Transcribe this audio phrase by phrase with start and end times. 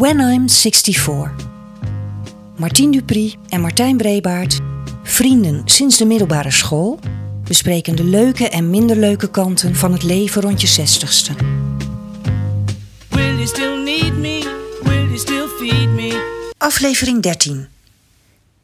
[0.00, 1.34] When I'm 64.
[2.56, 4.58] Martien Dupri en Martijn Brebaert,
[5.02, 6.98] vrienden sinds de middelbare school,
[7.44, 11.32] bespreken de leuke en minder leuke kanten van het leven rond je zestigste.
[13.08, 14.58] Will you still need me?
[14.82, 16.50] Will you still feed me?
[16.58, 17.68] Aflevering 13.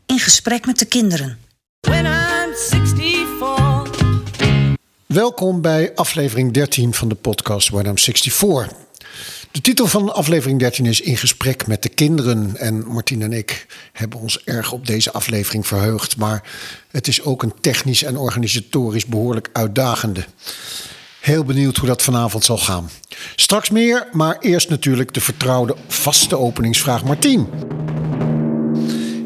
[0.06, 1.38] In gesprek met de kinderen.
[1.80, 3.90] When I'm 64.
[5.06, 8.85] Welkom bij aflevering 13 van de podcast When I'm 64.
[9.56, 12.56] De titel van aflevering 13 is In gesprek met de kinderen.
[12.56, 16.16] En Martien en ik hebben ons erg op deze aflevering verheugd.
[16.16, 16.42] Maar
[16.90, 20.24] het is ook een technisch en organisatorisch behoorlijk uitdagende.
[21.20, 22.90] Heel benieuwd hoe dat vanavond zal gaan.
[23.36, 27.48] Straks meer, maar eerst natuurlijk de vertrouwde vaste openingsvraag Martien.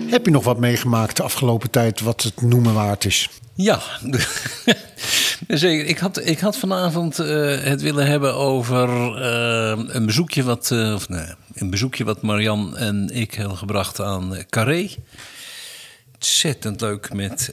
[0.06, 3.28] Heb je nog wat meegemaakt de afgelopen tijd wat het noemen waard is?
[3.60, 3.80] Ja,
[5.48, 5.86] zeker.
[5.86, 8.88] Ik had, ik had vanavond eh, het willen hebben over
[9.22, 14.00] eh, een, bezoekje wat, eh, of nee, een bezoekje wat Marian en ik hebben gebracht
[14.00, 14.88] aan Carré.
[16.14, 17.52] Ontzettend leuk met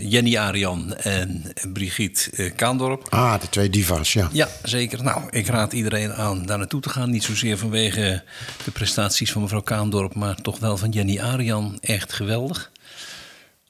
[0.00, 3.06] Jenny Arian en Brigitte Kaandorp.
[3.08, 4.28] Ah, de twee divas, ja.
[4.32, 5.02] Ja, zeker.
[5.02, 7.10] Nou, ik raad iedereen aan daar naartoe te gaan.
[7.10, 8.22] Niet zozeer vanwege
[8.64, 11.78] de prestaties van mevrouw Kaandorp, maar toch wel van Jenny Arian.
[11.80, 12.70] Echt geweldig.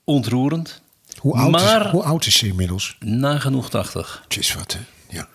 [0.03, 0.82] Ontroerend.
[1.23, 2.95] Hoe oud, Maar- is, hoe oud is ze inmiddels?
[2.99, 4.23] Nagenoeg 80.
[4.27, 4.79] Tjus wat, hè?
[5.17, 5.27] Ja.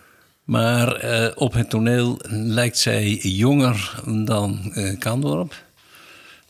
[0.45, 5.55] Maar eh, op het toneel lijkt zij jonger dan Kaandorp.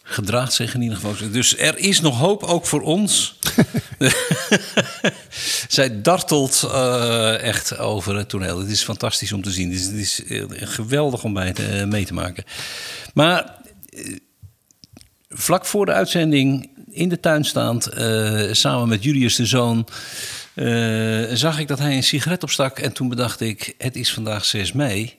[0.03, 1.31] Gedraagt zich in ieder geval.
[1.31, 3.39] Dus er is nog hoop, ook voor ons.
[5.69, 8.59] zij dartelt eh, echt over het toneel.
[8.59, 9.71] Het is fantastisch om te zien.
[9.71, 10.23] Het is, het is
[10.69, 12.45] geweldig om bij te, mee te maken.
[13.15, 13.55] Maar
[15.29, 19.87] vlak voor de uitzending in de tuin staand, eh, samen met Julius de zoon,
[20.55, 22.79] eh, zag ik dat hij een sigaret opstak.
[22.79, 25.17] En toen bedacht ik, het is vandaag 6 mei.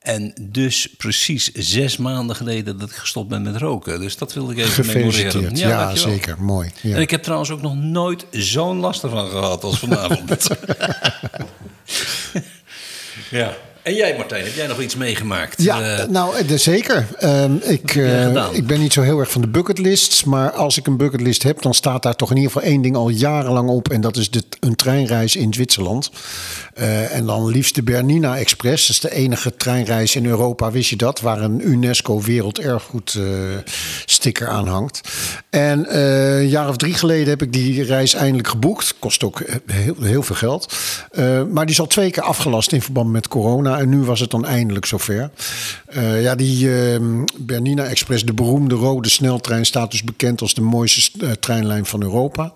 [0.00, 4.00] En dus precies zes maanden geleden dat ik gestopt ben met roken.
[4.00, 5.56] Dus dat wilde ik even memoreren.
[5.56, 5.96] Ja, dankjewel.
[5.96, 6.42] zeker.
[6.42, 6.70] Mooi.
[6.80, 6.94] Ja.
[6.94, 10.48] En ik heb trouwens ook nog nooit zo'n last ervan gehad als vanavond.
[13.30, 13.56] ja.
[13.82, 15.62] En jij Martijn, heb jij nog iets meegemaakt?
[15.62, 17.06] Ja, Eh, nou, eh, zeker.
[17.18, 20.24] Ehm, ik, eh, ik ben niet zo heel erg van de bucketlists.
[20.24, 22.96] Maar als ik een bucketlist heb, dan staat daar toch in ieder geval één ding
[22.96, 23.88] al jarenlang op.
[23.88, 26.10] En dat is de, een treinreis in Zwitserland.
[27.10, 28.86] En dan liefst de Bernina Express.
[28.86, 31.20] Dat is de enige treinreis in Europa, wist je dat?
[31.20, 33.18] Waar een UNESCO Werelderfgoed
[34.04, 35.00] sticker aan hangt.
[35.50, 38.94] En een jaar of drie geleden heb ik die reis eindelijk geboekt.
[38.98, 40.74] Kost ook heel, heel veel geld.
[41.50, 43.69] Maar die is al twee keer afgelast in verband met corona.
[43.78, 45.30] En nu was het dan eindelijk zover.
[45.86, 47.00] Eh, ja, die eh,
[47.38, 52.02] Bernina Express, de beroemde rode sneltrein, staat dus bekend als de mooiste eh, treinlijn van
[52.02, 52.52] Europa.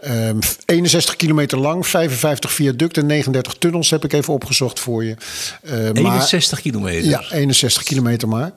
[0.00, 5.16] Ehm, 61 kilometer lang, 55 viaducten, 39 tunnels heb ik even opgezocht voor je.
[5.62, 5.72] Eh,
[6.02, 7.10] maar- 61 kilometer.
[7.10, 8.52] ja, 61 kilometer maar.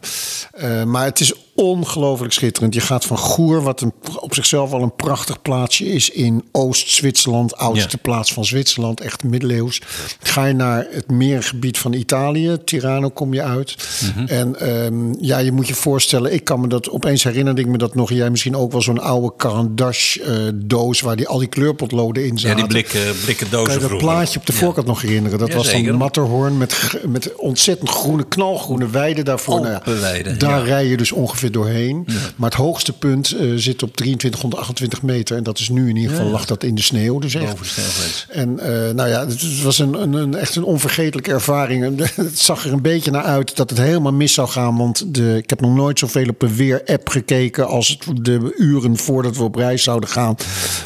[0.86, 2.74] Maar het is ongelooflijk schitterend.
[2.74, 7.56] Je gaat van Goer, wat een, op zichzelf al een prachtig plaatsje is in Oost-Zwitserland,
[7.58, 8.00] oudste Ja.
[8.02, 9.81] plaats van Zwitserland, echt middeleeuws.
[10.22, 13.75] Ga je naar het meergebied van Italië, Tirano kom je uit.
[14.16, 14.25] Mhm.
[14.28, 17.78] En ehm, ja, je moet je voorstellen, ik kan me dat opeens herinnerde ik me
[17.78, 18.09] dat nog.
[18.12, 22.50] Jij misschien ook wel zo'n oude Carandache-doos waar die al die kleurpotloden in zaten.
[22.50, 24.08] Ja, die blikken, blikken dozen Kan je dat vroeger.
[24.08, 24.59] plaatje op de Ja.
[24.59, 25.40] voorkant nog herinneren?
[25.40, 25.96] Dat Ja, was dan.
[25.96, 26.75] Matterhorn met,
[27.08, 29.62] met ontzettend groene, knalgroene weiden daarvoor.
[29.62, 32.08] Nou daar rij je dus ongeveer doorheen.
[32.36, 35.38] Maar het hoogste punt eh, zit op 2328 meter.
[35.38, 37.20] En dat is nu in ieder geval, lag dat in de sneeuw.
[37.20, 38.28] Dus echt.
[38.30, 41.81] En eh, nou ja, het was een, een, een, echt een onvergetelijke ervaring.
[42.16, 44.78] Het zag er een beetje naar uit dat het helemaal mis zou gaan.
[44.78, 48.98] Want de, ik heb nog nooit zoveel op een weer-app gekeken als het de uren
[48.98, 50.36] voordat we op reis zouden gaan.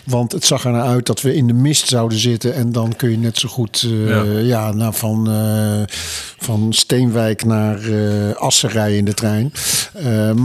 [0.04, 2.54] Want het zag er naar uit dat we in de mist zouden zitten.
[2.54, 4.72] En dan kun je net zo goed eh, Ja.
[4.72, 5.30] nou, van,
[6.38, 7.80] van Steenwijk naar
[8.36, 9.52] Assen rijden in de trein.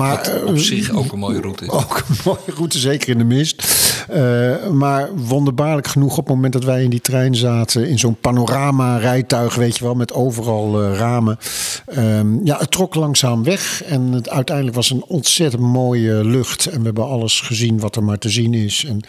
[0.03, 1.71] Maar, Wat op eh, zich ook een mooie route is.
[1.81, 3.63] ook een mooie route, zeker in de mist.
[4.09, 8.21] Eh, maar wonderbaarlijk genoeg, op het moment dat wij in die trein zaten, in zo'n
[8.21, 11.39] panorama-rijtuig, weet je wel, met overal eh, ramen.
[11.87, 13.83] Ehm, ja, het trok langzaam weg.
[13.83, 16.67] En het, uiteindelijk was een ontzettend mooie lucht.
[16.67, 18.85] En we hebben alles gezien wat er maar te zien is.
[18.85, 19.01] En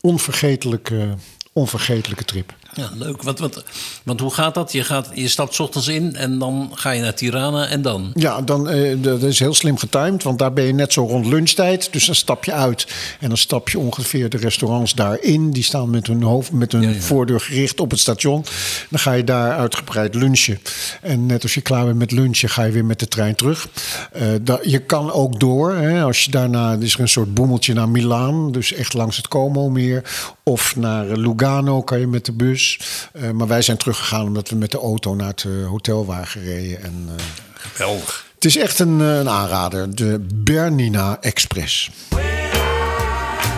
[0.00, 1.14] onvergetelijke,
[1.52, 2.54] onvergetelijke trip.
[2.74, 3.22] Ja, leuk.
[3.22, 3.62] Want, want,
[4.04, 4.72] want hoe gaat dat?
[4.72, 8.10] Je, gaat, je stapt 's ochtends in en dan ga je naar Tirana en dan?
[8.14, 11.26] Ja, dan, eh, dat is heel slim getimed, want daar ben je net zo rond
[11.26, 11.92] lunchtijd.
[11.92, 12.86] Dus dan stap je uit
[13.20, 15.50] en dan stap je ongeveer de restaurants daarin.
[15.50, 17.00] Die staan met hun, hoofd, met hun Ja, ja.
[17.00, 18.44] voordeur gericht op het station.
[18.90, 20.58] Dan ga je daar uitgebreid lunchen.
[21.02, 23.68] En net als je klaar bent met lunchen, ga je weer met de trein terug.
[24.42, 25.74] Da- je kan ook door.
[25.74, 29.16] Hè, als je daarna, er is er een soort boemeltje naar Milaan, dus echt langs
[29.16, 30.02] het Como meer.
[30.42, 32.67] Of naar eh, Lugano kan je met de bus.
[33.12, 36.26] Eh, maar wij zijn teruggegaan omdat we met de auto naar het eh, hotel waren
[36.26, 36.82] gereden.
[36.82, 37.24] En, eh,
[37.54, 38.26] Geweldig.
[38.34, 41.90] Het is echt een, een aanrader, de Bernina Express.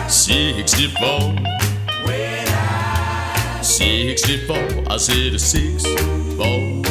[0.07, 1.33] 64.
[3.61, 4.57] 64.
[4.89, 5.83] I said a six,
[6.35, 6.81] four,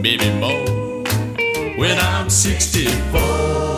[0.00, 1.04] maybe more.
[1.76, 3.77] When I'm 64.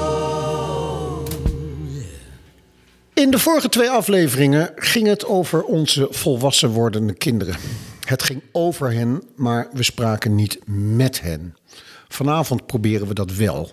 [3.20, 7.56] In de vorige twee afleveringen ging het over onze volwassen wordende kinderen.
[8.04, 10.58] Het ging over hen, maar we spraken niet
[10.96, 11.56] met hen.
[12.08, 13.70] Vanavond proberen we dat wel.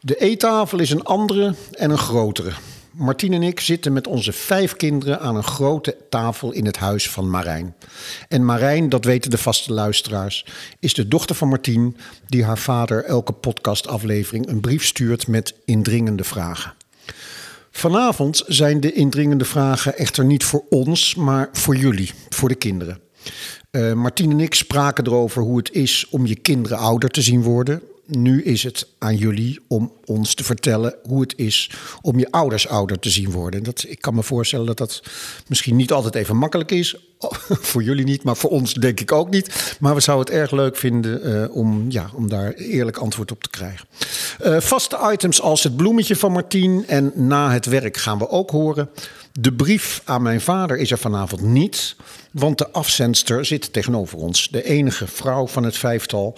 [0.00, 2.52] De eettafel is een andere en een grotere.
[2.90, 7.10] Martien en ik zitten met onze vijf kinderen aan een grote tafel in het huis
[7.10, 7.74] van Marijn.
[8.28, 10.46] En Marijn, dat weten de vaste luisteraars,
[10.78, 11.96] is de dochter van Martien
[12.26, 16.78] die haar vader elke podcastaflevering een brief stuurt met indringende vragen.
[17.70, 23.00] Vanavond zijn de indringende vragen echter niet voor ons, maar voor jullie, voor de kinderen.
[23.70, 27.42] Uh, Martien en ik spraken erover hoe het is om je kinderen ouder te zien
[27.42, 27.82] worden.
[28.10, 31.70] Nu is het aan jullie om ons te vertellen hoe het is
[32.02, 33.62] om je ouders ouder te zien worden.
[33.62, 35.02] Dat, ik kan me voorstellen dat dat
[35.46, 36.96] misschien niet altijd even makkelijk is.
[37.70, 39.76] voor jullie niet, maar voor ons denk ik ook niet.
[39.80, 43.42] Maar we zouden het erg leuk vinden uh, om, ja, om daar eerlijk antwoord op
[43.42, 43.86] te krijgen.
[44.44, 48.50] Uh, vaste items als het bloemetje van Martien en na het werk gaan we ook
[48.50, 48.90] horen.
[49.32, 51.96] De brief aan mijn vader is er vanavond niet,
[52.30, 54.48] want de afzendster zit tegenover ons.
[54.48, 56.34] De enige vrouw van het vijftal.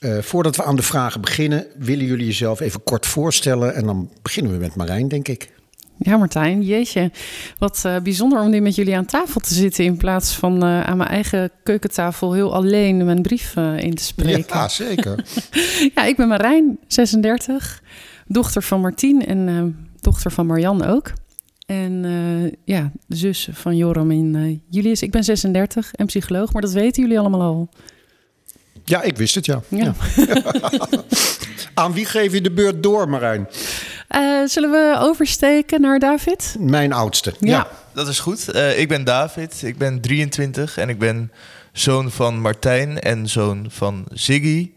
[0.00, 3.74] Uh, voordat we aan de vragen beginnen, willen jullie jezelf even kort voorstellen.
[3.74, 5.56] En dan beginnen we met Marijn, denk ik.
[5.98, 7.10] Ja, Martijn, jeetje.
[7.58, 9.84] Wat uh, bijzonder om nu met jullie aan tafel te zitten...
[9.84, 14.44] in plaats van uh, aan mijn eigen keukentafel heel alleen mijn brief in te spreken.
[14.48, 15.24] Ja, zeker.
[15.94, 17.82] ja, ik ben Marijn, 36,
[18.26, 21.12] dochter van Martien en dochter van Marian ook.
[21.68, 25.02] En uh, ja, de zus van Joram en uh, Julius.
[25.02, 27.68] Ik ben 36 en psycholoog, maar dat weten jullie allemaal al.
[28.88, 29.60] Ja, ik wist het, ja.
[29.68, 29.94] ja.
[30.16, 30.42] ja.
[31.74, 33.48] Aan wie geef je de beurt door, Marijn?
[34.10, 36.56] Uh, zullen we oversteken naar David?
[36.58, 37.48] Mijn oudste, ja.
[37.48, 37.68] ja.
[37.94, 38.56] Dat is goed.
[38.76, 41.32] ik ben David, ik ben 23 en ik ben
[41.72, 44.70] zoon van Martijn en zoon van Ziggy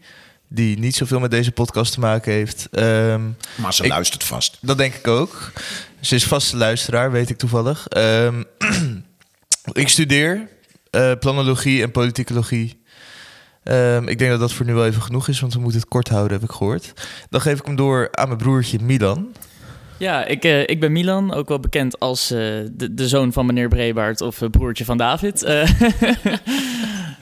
[0.54, 2.68] die niet zoveel met deze podcast te maken heeft.
[2.70, 4.58] Um, maar ze ik, luistert vast.
[4.60, 5.52] Dat denk ik ook.
[6.00, 7.86] Ze is vaste luisteraar, weet ik toevallig.
[7.96, 8.44] Um,
[9.72, 10.48] ik studeer
[10.90, 12.81] uh, planologie en politicologie.
[13.64, 15.88] Um, ik denk dat dat voor nu wel even genoeg is, want we moeten het
[15.88, 16.92] kort houden, heb ik gehoord.
[17.28, 19.32] Dan geef ik hem door aan mijn broertje Milan.
[19.98, 22.38] Ja, ik, uh, ik ben Milan, ook wel bekend als uh,
[22.72, 25.42] de, de, zoon van meneer Brebaert of uh, broertje van David.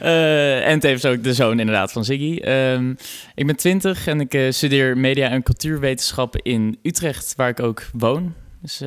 [0.00, 2.42] en tevens ook de zoon inderdaad van Ziggy.
[2.44, 2.96] Um,
[3.34, 8.34] ik ben 20 en ik studeer media- en cultuurwetenschappen in Utrecht, waar ik ook woon.
[8.62, 8.82] Dus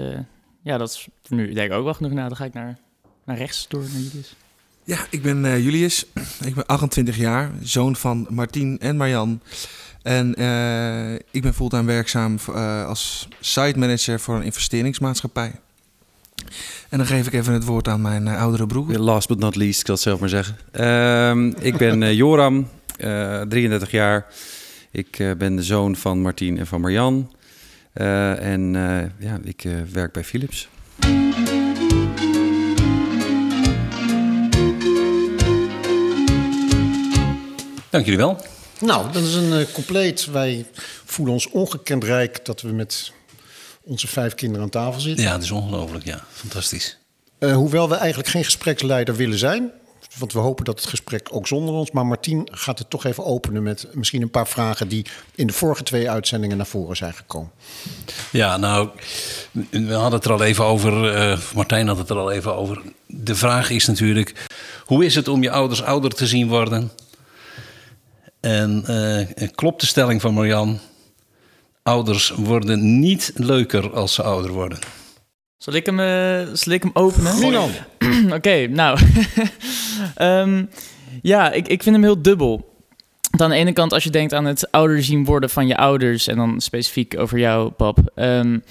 [0.63, 2.11] ja, dat is voor nu denk ik ook wel genoeg.
[2.11, 2.77] Nou, dan ga ik naar,
[3.25, 4.35] naar rechts door, naar Julius.
[4.83, 6.05] Ja, ik ben Julius.
[6.45, 9.41] Ik ben 28 jaar, zoon van Martien en Marjan.
[10.03, 15.51] En uh, ik ben fulltime werkzaam uh, als site manager voor een investeringsmaatschappij.
[16.89, 18.97] En dan geef ik even het woord aan mijn uh, oudere broer.
[18.97, 20.57] Last but not least, ik zal het zelf maar zeggen.
[20.71, 24.25] Ehm, ik ben Joram, 33 jaar.
[24.91, 27.31] Ik ben de zoon van Martien en van Marjan.
[27.93, 28.71] en
[29.19, 30.69] ja, ik werk bij Philips.
[37.93, 38.37] Dank jullie wel.
[38.79, 40.25] Nou, dat is een uh, compleet.
[40.25, 40.65] Wij
[41.05, 43.11] voelen ons ongekend rijk dat we met
[43.83, 45.23] onze vijf kinderen aan tafel zitten.
[45.23, 46.05] Ja, dat is ongelooflijk.
[46.05, 46.97] Ja, fantastisch.
[47.39, 49.71] Uh, hoewel we eigenlijk geen gespreksleider willen zijn.
[50.17, 51.91] Want we hopen dat het gesprek ook zonder ons.
[51.91, 55.53] Maar Martien gaat het toch even openen met misschien een paar vragen die in de
[55.53, 57.51] vorige twee uitzendingen naar voren zijn gekomen.
[58.31, 58.89] Ja, nou,
[59.69, 61.15] we hadden het er al even over.
[61.15, 62.81] Uh, Martijn had het er al even over.
[63.05, 64.45] De vraag is natuurlijk:
[64.85, 66.91] hoe is het om je ouders ouder te zien worden?
[68.43, 70.79] En uh, klopt de stelling van Marjan:
[71.83, 74.79] ouders worden niet leuker als ze ouder worden.
[75.57, 77.39] Zal ik hem, uh, zal ik hem openen?
[77.39, 77.69] Milan.
[78.25, 78.99] Oké, okay, nou.
[80.21, 80.69] um,
[81.21, 82.75] ja, ik, ik vind hem heel dubbel.
[83.37, 86.27] aan de ene kant, als je denkt aan het ouder zien worden van je ouders...
[86.27, 87.99] en dan specifiek over jou, pap...
[88.15, 88.63] Um,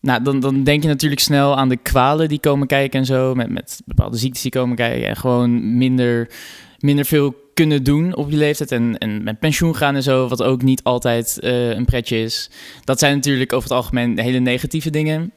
[0.00, 3.34] nou, dan, dan denk je natuurlijk snel aan de kwalen die komen kijken en zo...
[3.34, 5.08] met, met bepaalde ziektes die komen kijken...
[5.08, 6.30] en gewoon minder,
[6.78, 10.42] minder veel kunnen doen op je leeftijd en, en met pensioen gaan en zo, wat
[10.42, 12.50] ook niet altijd uh, een pretje is.
[12.84, 15.32] Dat zijn natuurlijk over het algemeen hele negatieve dingen.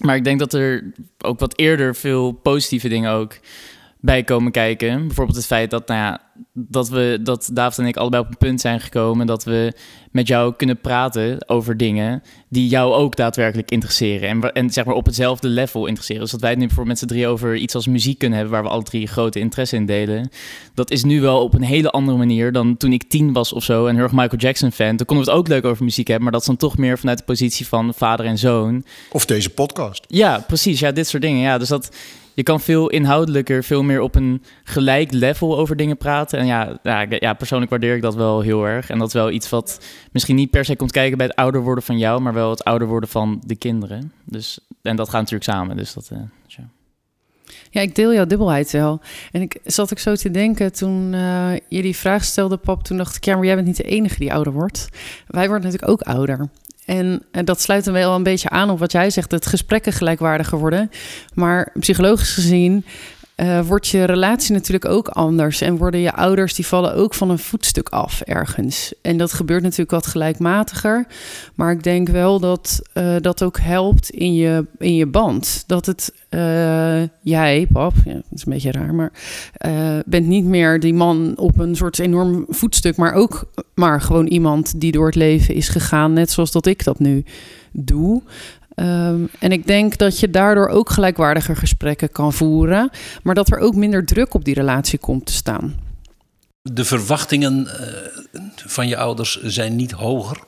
[0.00, 3.38] Maar ik denk dat er ook wat eerder veel positieve dingen ook
[4.00, 5.06] bij komen kijken.
[5.06, 6.20] Bijvoorbeeld het feit dat, nou ja,
[6.52, 9.72] dat, we, dat David en ik allebei op een punt zijn gekomen dat we
[10.10, 12.22] met jou kunnen praten over dingen
[12.54, 14.28] die jou ook daadwerkelijk interesseren.
[14.28, 16.22] En, en zeg maar op hetzelfde level interesseren.
[16.22, 18.64] Dus dat wij het nu met z'n drie over iets als muziek kunnen hebben, waar
[18.64, 20.30] we alle drie grote interesse in delen.
[20.74, 23.64] Dat is nu wel op een hele andere manier dan toen ik tien was of
[23.64, 24.96] zo en heel erg Michael Jackson fan.
[24.96, 26.98] Toen konden we het ook leuk over muziek hebben, maar dat is dan toch meer
[26.98, 28.84] vanuit de positie van vader en zoon.
[29.10, 30.04] Of deze podcast.
[30.08, 30.80] Ja, precies.
[30.80, 31.40] Ja, dit soort dingen.
[31.40, 31.90] Ja, dus dat,
[32.34, 36.38] je kan veel inhoudelijker, veel meer op een gelijk level over dingen praten.
[36.38, 38.90] En ja, ja, ja, persoonlijk waardeer ik dat wel heel erg.
[38.90, 39.80] En dat is wel iets wat
[40.12, 42.64] misschien niet per se komt kijken bij het ouder worden van jou, maar wel het
[42.64, 44.12] ouder worden van de kinderen.
[44.24, 45.76] Dus, en dat gaat natuurlijk samen.
[45.76, 46.68] Dus dat, eh, ja.
[47.70, 49.00] Ja, ik deel jouw dubbelheid wel.
[49.32, 52.82] En ik zat ook zo te denken toen eh, je die vraag stelde, pap.
[52.82, 54.88] Toen dacht ik, ja, jij bent niet de enige die ouder wordt.
[55.26, 56.48] Wij worden natuurlijk ook ouder.
[56.84, 59.92] En, en dat sluit dan wel een beetje aan op wat jij zegt, dat gesprekken
[59.92, 60.90] gelijkwaardiger worden.
[61.34, 62.84] Maar psychologisch gezien
[63.34, 65.60] eh, wordt je relatie natuurlijk ook anders.
[65.60, 68.94] En worden je ouders, die vallen ook van een voetstuk af ergens.
[69.02, 71.06] En dat gebeurt natuurlijk wat gelijkmatiger.
[71.54, 75.64] Maar ik denk wel dat eh, dat ook helpt in je, in je band.
[75.66, 79.12] Dat het eh, jij, pap, dat is een beetje raar, maar
[80.06, 84.80] bent niet meer die man op een soort enorm voetstuk, maar ook maar gewoon iemand
[84.80, 87.24] die door het leven is gegaan, net zoals dat ik dat nu
[87.72, 88.22] doe.
[88.74, 92.90] Ehm, en ik denk dat je daardoor ook gelijkwaardiger gesprekken kan voeren,
[93.22, 95.74] maar dat er ook minder druk op die relatie komt te staan.
[96.62, 100.38] De verwachtingen eh, van je ouders zijn niet hoger.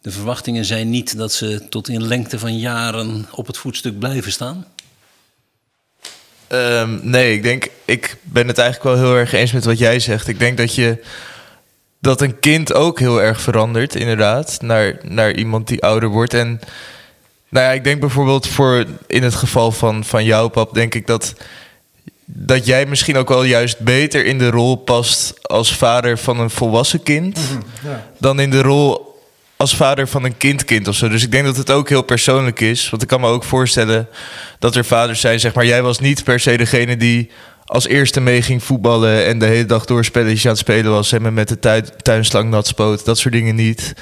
[0.00, 4.32] De verwachtingen zijn niet dat ze tot in lengte van jaren op het voetstuk blijven
[4.32, 4.64] staan.
[6.46, 10.00] Ehm, nee, ik denk, ik ben het eigenlijk wel heel erg eens met wat jij
[10.00, 10.28] zegt.
[10.28, 11.04] Ik denk dat je
[12.00, 16.34] dat een kind ook heel erg verandert, inderdaad, naar, naar iemand die ouder wordt.
[16.34, 16.60] En
[17.48, 21.06] nou ja, ik denk bijvoorbeeld voor in het geval van, van jou, pap, denk ik
[21.06, 21.34] dat,
[22.24, 26.50] dat jij misschien ook wel juist beter in de rol past als vader van een
[26.50, 27.38] volwassen kind
[28.18, 29.08] dan in de rol
[29.58, 31.08] als vader van een kindkind of zo.
[31.08, 32.90] Dus ik denk dat het ook heel persoonlijk is.
[32.90, 34.08] Want ik kan me ook voorstellen
[34.58, 35.66] dat er vaders zijn, zeg maar...
[35.66, 37.30] jij was niet per se degene die
[37.64, 39.24] als eerste mee ging voetballen...
[39.24, 41.12] en de hele dag door spelletjes aan het spelen was...
[41.12, 43.94] en me met de tuin, tuinslang nat spoot, dat soort dingen niet.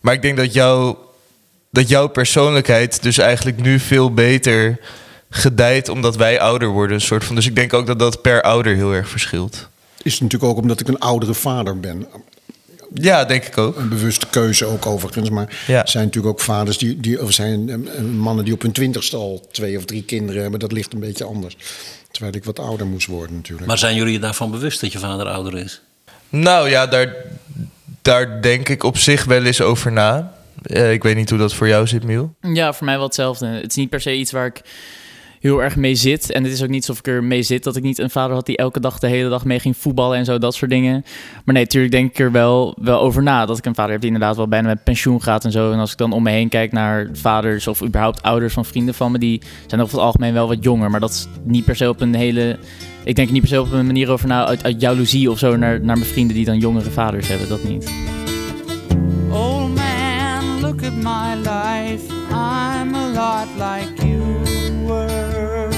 [0.00, 0.96] Maar ik denk dat, jou,
[1.72, 4.78] dat jouw persoonlijkheid dus eigenlijk nu veel beter
[5.30, 5.88] gedijt...
[5.88, 7.34] omdat wij ouder worden, een soort van.
[7.34, 9.68] Dus ik denk ook dat dat per ouder heel erg verschilt.
[10.02, 12.06] Is het natuurlijk ook omdat ik een oudere vader ben.
[12.94, 13.76] Ja, denk ik ook.
[13.76, 15.30] Een bewuste keuze ook overigens.
[15.30, 15.82] Maar Ja.
[15.82, 18.72] er zijn natuurlijk ook vaders die, die of zijn eh, eh, mannen die op hun
[18.72, 20.60] twintigste al twee of drie kinderen hebben.
[20.60, 21.56] Dat ligt een beetje anders.
[22.10, 23.66] Terwijl ik wat ouder moest worden natuurlijk.
[23.66, 25.80] Maar zijn jullie je daarvan bewust dat je vader ouder is?
[26.28, 27.14] Nou ja, daar,
[28.02, 30.40] daar denk ik op zich wel eens over na.
[30.62, 32.34] Eh, ik weet niet hoe dat voor jou zit, Miel.
[32.40, 33.46] Ja, voor mij wel hetzelfde.
[33.46, 34.62] Het is niet per se iets waar ik
[35.42, 36.30] heel erg mee zit.
[36.30, 38.34] En het is ook niet alsof ik er mee zit dat ik niet een vader
[38.34, 41.04] had die elke dag de hele dag mee ging voetballen en zo, dat soort dingen.
[41.44, 43.46] Maar nee, natuurlijk denk ik er wel, wel over na.
[43.46, 45.72] Dat ik een vader heb die inderdaad wel bijna met pensioen gaat en zo.
[45.72, 48.94] En als ik dan om me heen kijk naar vaders of überhaupt ouders van vrienden
[48.94, 50.90] van me, die zijn over het algemeen wel wat jonger.
[50.90, 52.58] Maar dat is niet per se op een hele.
[53.04, 55.56] Ik denk niet per se op een manier over na, uit, uit jaloezie of zo
[55.56, 57.48] naar, naar mijn vrienden die dan jongere vaders hebben.
[57.48, 58.21] Dat niet.
[60.82, 62.10] Look at my life.
[62.32, 64.42] I'm a lot like you
[64.84, 65.70] were.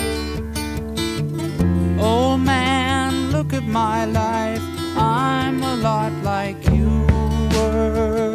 [2.00, 4.62] Old man, look at my life.
[4.96, 7.06] I'm a lot like you
[7.52, 8.32] were.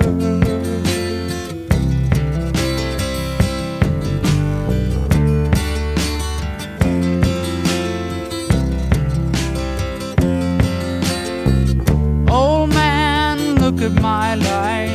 [12.29, 14.88] Old man, look at my life.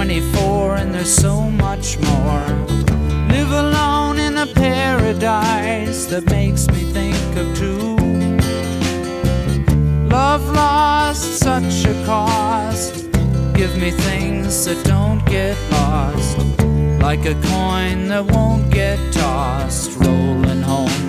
[0.00, 2.46] 24 and there's so much more.
[3.28, 7.98] Live alone in a paradise that makes me think of two.
[10.08, 13.12] Love lost, such a cost.
[13.52, 16.38] Give me things that don't get lost.
[17.02, 20.99] Like a coin that won't get tossed, rolling home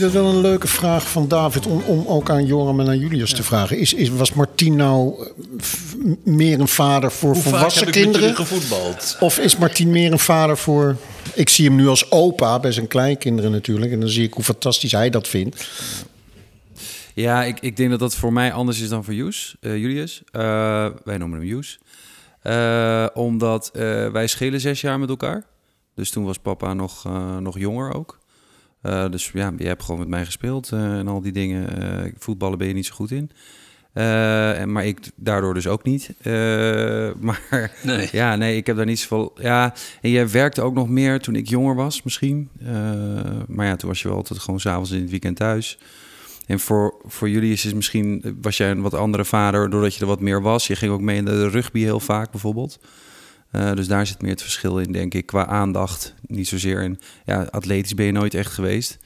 [0.00, 2.98] vind het wel een leuke vraag van David om, om ook aan Joram en aan
[2.98, 3.78] Julius te vragen.
[3.78, 5.30] Is, is, was Martien nou eh,
[5.62, 8.34] f- meer een vader voor volwassen kinderen?
[8.36, 9.16] gevoetbald?
[9.20, 10.96] Of is Martien meer een vader voor...
[11.34, 13.92] Ik zie hem nu als opa bij zijn kleinkinderen natuurlijk.
[13.92, 15.68] En dan zie ik hoe fantastisch hij dat vindt.
[17.14, 20.22] Ja, ik, ik denk dat dat voor mij anders is dan voor Joes, eh, Julius.
[20.30, 21.78] Eh, wij noemen hem Joes.
[22.42, 25.44] Eh, omdat eh, wij schelen zes jaar met elkaar.
[25.94, 28.22] Dus toen was papa nog, eh, nog jonger ook.
[28.84, 31.82] Eh, dus ja, je hebt gewoon met mij gespeeld eh, en al die dingen.
[31.82, 33.30] Eh, voetballen ben je niet zo goed in.
[33.92, 36.10] En, maar ik daardoor dus ook niet.
[37.20, 38.08] Maar Nee.
[38.12, 39.32] ja, nee, ik heb daar niet zoveel...
[39.40, 42.48] Ja, en jij werkte ook nog meer toen ik jonger was misschien.
[43.46, 45.78] Maar ja, toen was je wel altijd gewoon s'avonds in het weekend thuis.
[46.46, 48.38] En voor, voor jullie is het misschien...
[48.40, 50.66] Was jij een wat andere vader doordat je er wat meer was.
[50.66, 52.78] Je ging ook mee in de rugby heel vaak bijvoorbeeld.
[53.54, 56.14] Eh, dus daar zit meer het verschil in, denk ik, qua aandacht.
[56.26, 57.00] Niet zozeer in...
[57.24, 58.98] Ja, atletisch ben je nooit echt geweest.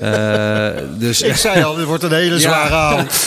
[0.00, 0.68] Eh,
[0.98, 2.40] dus Ik zei al, dit wordt een hele Ja.
[2.40, 3.24] zware avond.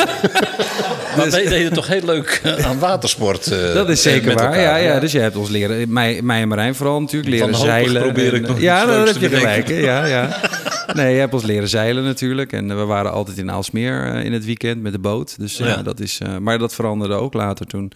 [1.18, 3.48] Maar wij deden toch heel leuk eh, aan watersport.
[3.52, 4.46] eh, Dat is zeker met waar.
[4.46, 7.56] elkaar, ja, ja, dus je hebt ons leren, mij, mij en Marijn vooral natuurlijk, leren
[7.56, 8.02] zeilen.
[8.02, 9.68] probeer en- ik nog ja, nou, dat heb je gelijk.
[9.68, 10.40] Ja, ja.
[10.94, 12.52] Nee, je hebt ons leren zeilen natuurlijk.
[12.52, 15.40] En we waren altijd in Aalsmeer in het weekend met de boot.
[15.40, 15.82] Dus ja, Ja.
[15.84, 16.20] dat is.
[16.24, 17.92] eh, maar dat veranderde ook later toen,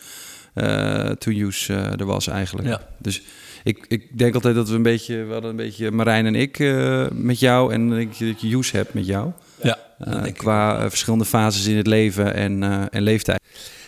[0.57, 2.67] eh, toen Joes eh, er was eigenlijk.
[2.67, 2.81] Ja.
[2.97, 3.21] Dus
[3.63, 6.59] ik, ik denk altijd dat we een beetje, we hadden een beetje Marijn en ik
[6.59, 9.31] eh, met jou en ik, dat je Joes hebt met jou.
[9.61, 13.39] Ja, dat qua verschillende fases in het leven en, eh, en leeftijd.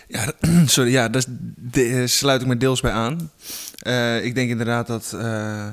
[0.08, 0.32] Ja,
[0.66, 1.24] sorry, ja, daar
[1.56, 3.30] de- sluit ik me deels bij aan.
[3.78, 5.66] Eh, ik denk inderdaad dat eh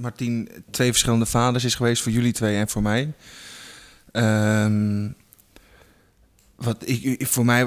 [0.00, 3.12] Martien twee verschillende vaders is geweest voor jullie twee en voor mij.
[4.12, 5.08] Ehm,
[6.56, 7.66] wat ik, voor mij,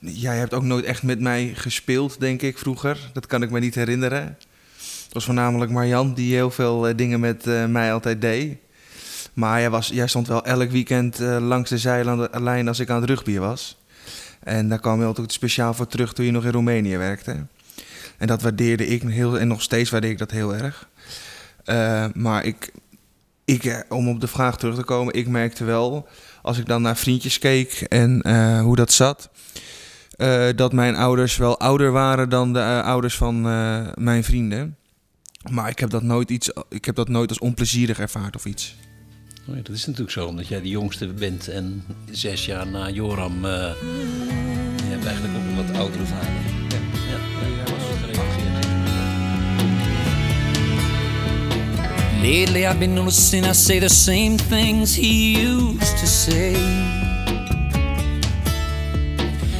[0.00, 3.10] jij hebt ook nooit echt met mij gespeeld, denk ik, vroeger.
[3.12, 4.36] Dat kan ik me niet herinneren.
[5.04, 8.56] Het was voornamelijk Marjan die heel veel eh, dingen met eh, mij altijd deed.
[9.32, 13.00] Maar jij, was, jij stond wel elk weekend eh, langs de zijlijn als ik aan
[13.00, 13.78] het rugbyen was.
[14.40, 17.46] En daar kwam je altijd speciaal voor terug toen je nog in Roemenië werkte.
[18.18, 20.88] En dat waardeerde ik heel, en nog steeds waardeer ik dat heel erg.
[22.14, 22.72] Maar ik,
[23.44, 26.08] ik, om op de vraag terug te komen, ik merkte wel,
[26.46, 29.30] als ik dan naar vriendjes keek en eh, hoe dat zat,
[30.10, 33.40] eh, dat mijn ouders wel ouder waren dan de eh, ouders van
[33.94, 34.76] mijn vrienden.
[35.50, 38.74] Maar ik heb, dat nooit iets, ik heb dat nooit als onplezierig ervaard of iets.
[39.48, 42.90] Oh ja, dat is natuurlijk zo, omdat jij de jongste bent en zes jaar na
[42.90, 43.44] Joram.
[43.44, 43.78] je
[45.04, 46.30] eigenlijk ook een wat oudere vader.
[47.08, 47.18] Ja,
[47.56, 47.85] ja,
[52.26, 56.56] Lately, I've been noticing I say the same things he used to say.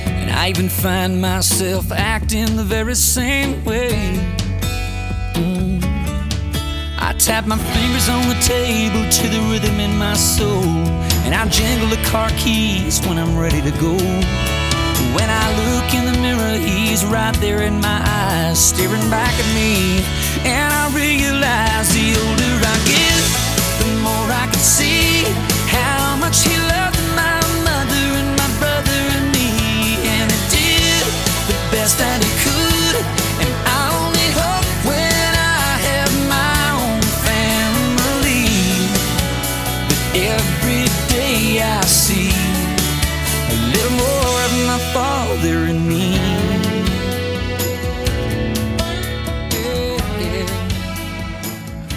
[0.04, 3.90] And I even find myself acting the very same way.
[5.34, 5.78] Mm.
[6.98, 10.64] I tap my fingers on the table to the rhythm in my soul.
[11.24, 13.94] And I jingle the car keys when I'm ready to go.
[15.14, 19.54] When I look in the mirror, he's right there in my eyes, staring back at
[19.54, 20.25] me.
[20.44, 23.22] And I realize the older I get,
[23.80, 25.24] the more I can see
[25.70, 29.48] how much he loved my mother and my brother and me.
[30.04, 31.04] And he did
[31.48, 32.96] the best that he could.
[33.42, 38.46] And I only hope when I have my own family
[39.88, 40.02] that
[40.36, 42.32] every day I see
[43.54, 46.15] a little more of my father in me.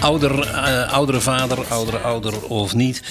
[0.00, 3.02] Ouder, eh, oudere vader, oudere ouder of niet.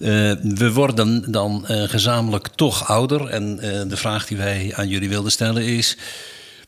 [0.00, 0.08] Eh,
[0.42, 3.28] we worden dan eh, gezamenlijk toch ouder.
[3.28, 3.56] En
[3.88, 5.96] de vraag die wij aan jullie wilden stellen is...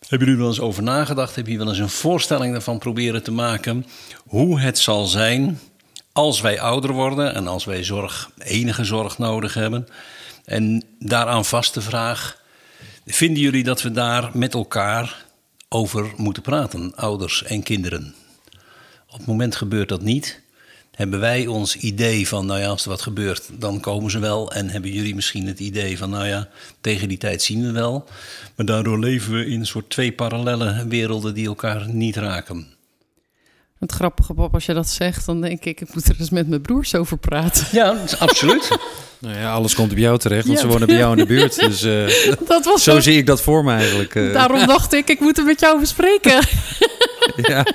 [0.09, 1.35] Hebben jullie wel eens over nagedacht?
[1.35, 3.87] Hebben jullie wel eens een voorstelling ervan proberen te maken...
[4.27, 5.59] hoe het zal zijn
[6.13, 7.35] als wij ouder worden...
[7.35, 9.89] en als wij zorg, enige zorg nodig hebben?
[10.45, 12.41] En daaraan vast de vraag...
[13.07, 15.25] vinden jullie dat we daar met elkaar
[15.69, 16.93] over moeten praten?
[16.97, 18.15] Ouders en kinderen.
[19.17, 20.41] Op het moment gebeurt dat niet.
[20.95, 24.53] Hebben wij ons idee van, nou ja, als er wat gebeurt, dan komen ze wel.
[24.53, 26.49] En hebben jullie misschien het idee van, nou ja,
[26.81, 28.05] tegen die tijd zien we wel.
[28.57, 32.67] Maar daardoor leven we in een soort twee parallele werelden die elkaar niet raken.
[33.79, 36.49] Het grappige, pap, als je dat zegt, dan denk ik, ik moet er eens met
[36.49, 37.67] mijn broers over praten.
[37.73, 38.69] Ja, absoluut.
[39.19, 40.65] Nou ja, alles komt op jou terecht, want Ja.
[40.65, 41.55] ze wonen bij jou in de buurt.
[41.69, 44.15] Dus eh, Dat was zo zie ik dat voor me eigenlijk.
[44.15, 44.33] eh.
[44.33, 46.39] Daarom dacht ik, ik moet het met jou bespreken.
[47.53, 47.67] ja.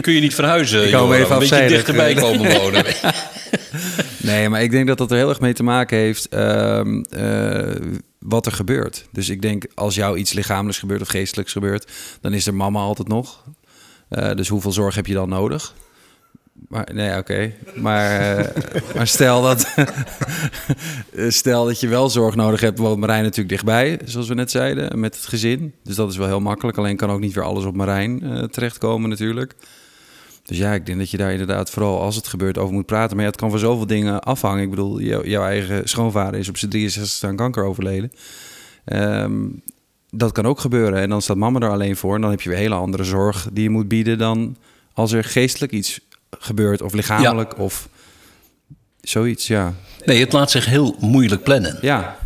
[0.00, 2.84] Kun je niet verhuizen, Ik hou even Een beetje dichterbij komen wonen.
[4.22, 7.74] Nee, maar ik denk dat dat er heel erg mee te maken heeft ehm, eh,
[8.18, 9.06] wat er gebeurt.
[9.12, 12.80] Dus ik denk, als jou iets lichamelijks gebeurt of geestelijks gebeurt, dan is er mama
[12.80, 13.44] altijd nog.
[14.08, 15.74] Eh, dus hoeveel zorg heb je dan nodig?
[16.68, 17.52] Maar nee, oké.
[17.74, 18.62] Maar, eh,
[18.94, 19.74] maar stel dat,
[21.28, 25.00] stel dat je wel zorg nodig hebt, woont Marijn natuurlijk dichtbij, zoals we net zeiden,
[25.00, 25.74] met het gezin.
[25.84, 26.78] Dus dat is wel heel makkelijk.
[26.78, 29.54] Alleen kan ook niet weer alles op Marijn eh, terechtkomen natuurlijk.
[30.44, 33.16] Dus ja, ik denk dat je daar inderdaad vooral als het gebeurt over moet praten.
[33.16, 34.62] Maar ja, het kan van zoveel dingen afhangen.
[34.62, 38.12] Ik bedoel, jou- jouw eigen schoonvader is op zijn 63 aan kanker overleden.
[38.84, 39.32] Ehm,
[40.10, 41.00] dat kan ook gebeuren.
[41.00, 42.14] En dan staat mama er alleen voor.
[42.14, 44.56] En dan heb je weer hele andere zorg die je moet bieden dan
[44.92, 46.00] als er geestelijk iets
[46.38, 46.82] gebeurt.
[46.82, 47.88] Of lichamelijk of
[49.00, 49.74] zoiets, ja.
[50.04, 51.78] Nee, het laat zich heel moeilijk plannen.
[51.80, 52.16] Ja,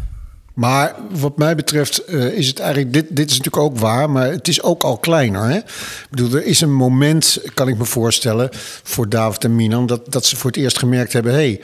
[0.54, 2.92] Maar wat mij betreft eh, is het eigenlijk...
[2.92, 5.42] Dit, dit is natuurlijk ook waar, maar het is ook al kleiner.
[5.42, 5.56] Hè?
[5.56, 8.48] Ik bedoel, er is een moment, kan ik me voorstellen...
[8.82, 11.32] voor David en Minan, dat, dat ze voor het eerst gemerkt hebben...
[11.32, 11.60] Hey,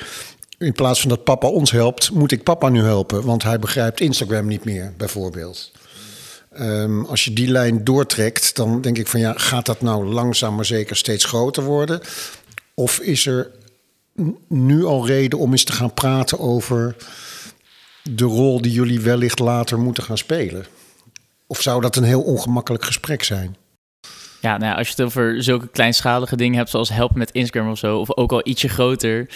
[0.59, 3.24] in plaats van dat papa ons helpt, moet ik papa nu helpen.
[3.24, 5.70] Want hij begrijpt Instagram niet meer, bijvoorbeeld.
[6.50, 9.20] Ehm, als je die lijn doortrekt, dan denk ik van...
[9.20, 12.00] ja, gaat dat nou langzaam maar zeker steeds groter worden?
[12.74, 13.50] Of is er
[14.48, 16.96] nu al reden om eens te gaan praten over
[18.02, 20.66] de rol die jullie wellicht later moeten gaan spelen?
[21.46, 23.56] Of zou dat een heel ongemakkelijk gesprek zijn?
[24.40, 27.70] Ja, nou ja, als je het over zulke kleinschalige dingen hebt, zoals helpen met Instagram
[27.70, 29.29] of zo, of ook al ietsje groter,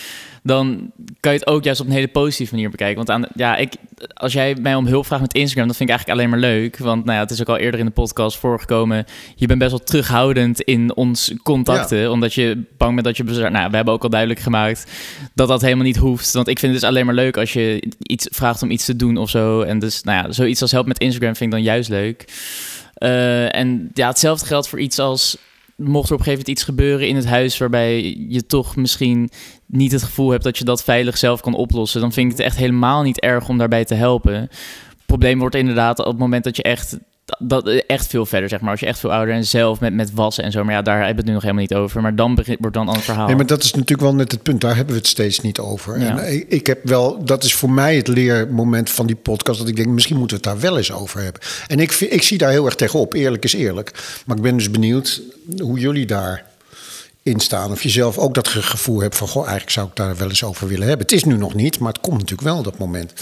[0.43, 0.91] dan
[1.21, 2.97] kan je het ook juist op een hele positieve manier bekijken.
[2.97, 3.73] Want aan, ja, ik,
[4.15, 6.79] als jij mij om hulp vraagt met Instagram, dat vind ik eigenlijk alleen maar leuk.
[6.79, 9.05] Want nou ja, het is ook al eerder in de podcast voorgekomen.
[9.35, 13.51] Je bent best wel terughoudend in ons contacten, omdat je bang bent dat je bezwaar.
[13.51, 14.91] Nou, we hebben ook al duidelijk gemaakt
[15.35, 16.33] dat dat helemaal niet hoeft.
[16.33, 18.97] Want ik vind het dus alleen maar leuk als je iets vraagt om iets te
[18.97, 19.61] doen of zo.
[19.61, 22.25] En dus, nou ja, zoiets als help met Instagram vind ik dan juist leuk.
[22.95, 25.37] Eh, en ja, hetzelfde geldt voor iets als...
[25.77, 27.59] mocht er op een gegeven moment iets gebeuren in het huis...
[27.59, 29.31] waarbij je toch misschien
[29.67, 30.45] niet het gevoel hebt...
[30.45, 32.01] dat je dat veilig zelf kan oplossen...
[32.01, 34.35] dan vind ik het echt helemaal niet erg om daarbij te helpen.
[34.35, 34.51] Het
[35.07, 36.99] probleem wordt inderdaad op het moment dat je echt...
[37.39, 38.71] Dat, echt veel verder, zeg maar.
[38.71, 40.65] Als je echt veel ouder en zelf met, met wassen en zo.
[40.65, 42.03] Maar ja, daar hebben we het nu nog helemaal niet over.
[42.03, 43.27] Maar dan begint, wordt dan een ander verhaal.
[43.27, 44.61] Nee, maar dat is natuurlijk wel net het punt.
[44.61, 46.01] Daar hebben we het steeds niet over.
[46.01, 46.19] Ja.
[46.19, 49.59] En ik, ik heb wel, dat is voor mij het leermoment van die podcast.
[49.59, 51.41] Dat ik denk, misschien moeten we het daar wel eens over hebben.
[51.67, 53.15] En ik, ik zie daar heel erg tegenop.
[53.15, 54.21] Eerlijk is eerlijk.
[54.27, 55.23] Maar ik ben dus benieuwd
[55.59, 56.45] hoe jullie daar
[57.23, 57.71] in staan.
[57.71, 59.29] Of je zelf ook dat ge- gevoel hebt van...
[59.29, 61.07] Goh, eigenlijk zou ik daar wel eens over willen hebben.
[61.07, 63.13] Het is nu nog niet, maar het komt natuurlijk wel dat moment.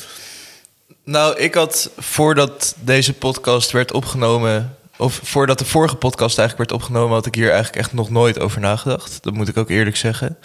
[1.04, 6.82] Nou, ik had voordat deze podcast werd opgenomen, of voordat de vorige podcast eigenlijk werd
[6.82, 9.22] opgenomen, had ik hier eigenlijk echt nog nooit over nagedacht.
[9.22, 10.38] Dat moet ik ook eerlijk zeggen.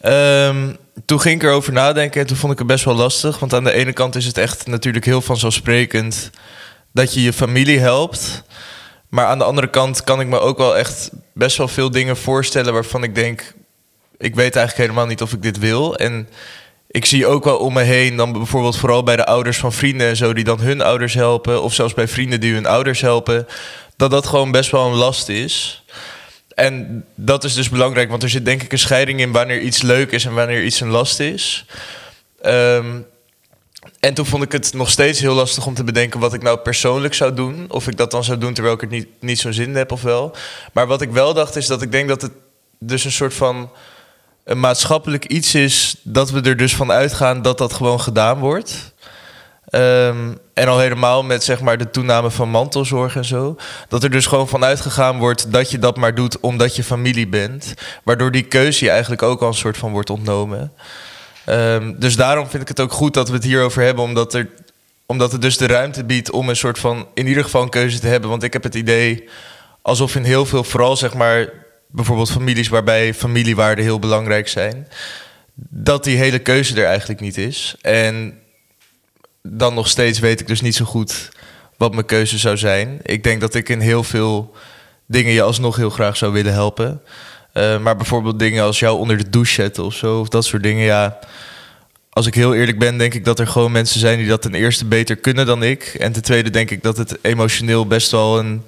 [0.00, 0.74] Ehm,
[1.04, 3.38] toen ging ik erover nadenken en toen vond ik het best wel lastig.
[3.38, 6.30] Want aan de ene kant is het echt natuurlijk heel vanzelfsprekend
[6.92, 8.42] dat je je familie helpt.
[9.08, 12.16] Maar aan de andere kant kan ik me ook wel echt best wel veel dingen
[12.16, 13.54] voorstellen waarvan ik denk,
[14.18, 15.96] ik weet eigenlijk helemaal niet of ik dit wil.
[15.96, 16.28] En
[16.94, 20.08] ik zie ook wel om me heen, dan bijvoorbeeld vooral bij de ouders van vrienden
[20.08, 23.46] en zo, die dan hun ouders helpen, of zelfs bij vrienden die hun ouders helpen,
[23.96, 25.84] dat dat gewoon best wel een last is.
[26.54, 29.82] En dat is dus belangrijk, want er zit denk ik een scheiding in wanneer iets
[29.82, 31.66] leuk is en wanneer iets een last is.
[32.42, 33.00] Ehm,
[34.00, 36.58] en toen vond ik het nog steeds heel lastig om te bedenken wat ik nou
[36.58, 37.66] persoonlijk zou doen.
[37.68, 40.02] Of ik dat dan zou doen terwijl ik het niet, niet zo'n zin heb of
[40.02, 40.36] wel.
[40.72, 42.32] Maar wat ik wel dacht is dat ik denk dat het
[42.78, 43.70] dus een soort van
[44.44, 48.94] een maatschappelijk iets is dat we er dus van uitgaan dat dat gewoon gedaan wordt.
[49.68, 53.56] Ehm, en al helemaal met zeg maar de toename van mantelzorg en zo.
[53.88, 57.28] Dat er dus gewoon van uitgegaan wordt dat je dat maar doet omdat je familie
[57.28, 57.74] bent.
[58.02, 60.72] Waardoor die keuze je eigenlijk ook al een soort van wordt ontnomen.
[61.44, 64.04] Ehm, dus daarom vind ik het ook goed dat we het hierover hebben.
[64.04, 64.48] Omdat, er,
[65.06, 67.98] omdat het dus de ruimte biedt om een soort van in ieder geval een keuze
[67.98, 68.30] te hebben.
[68.30, 69.28] Want ik heb het idee
[69.82, 71.48] alsof in heel veel, vooral zeg maar
[71.94, 74.88] bijvoorbeeld families waarbij familiewaarden heel belangrijk zijn.
[75.68, 77.76] Dat die hele keuze er eigenlijk niet is.
[77.80, 78.38] En
[79.42, 81.30] dan nog steeds weet ik dus niet zo goed
[81.76, 83.00] wat mijn keuze zou zijn.
[83.02, 84.54] Ik denk dat ik in heel veel
[85.06, 87.02] dingen je alsnog heel graag zou willen helpen.
[87.52, 90.62] Eh, maar bijvoorbeeld dingen als jou onder de douche zetten of zo, of dat soort
[90.62, 91.18] dingen, ja.
[92.10, 94.54] Als ik heel eerlijk ben, denk ik dat er gewoon mensen zijn die dat ten
[94.54, 95.84] eerste beter kunnen dan ik.
[95.84, 98.62] En ten tweede denk ik dat het emotioneel best wel een,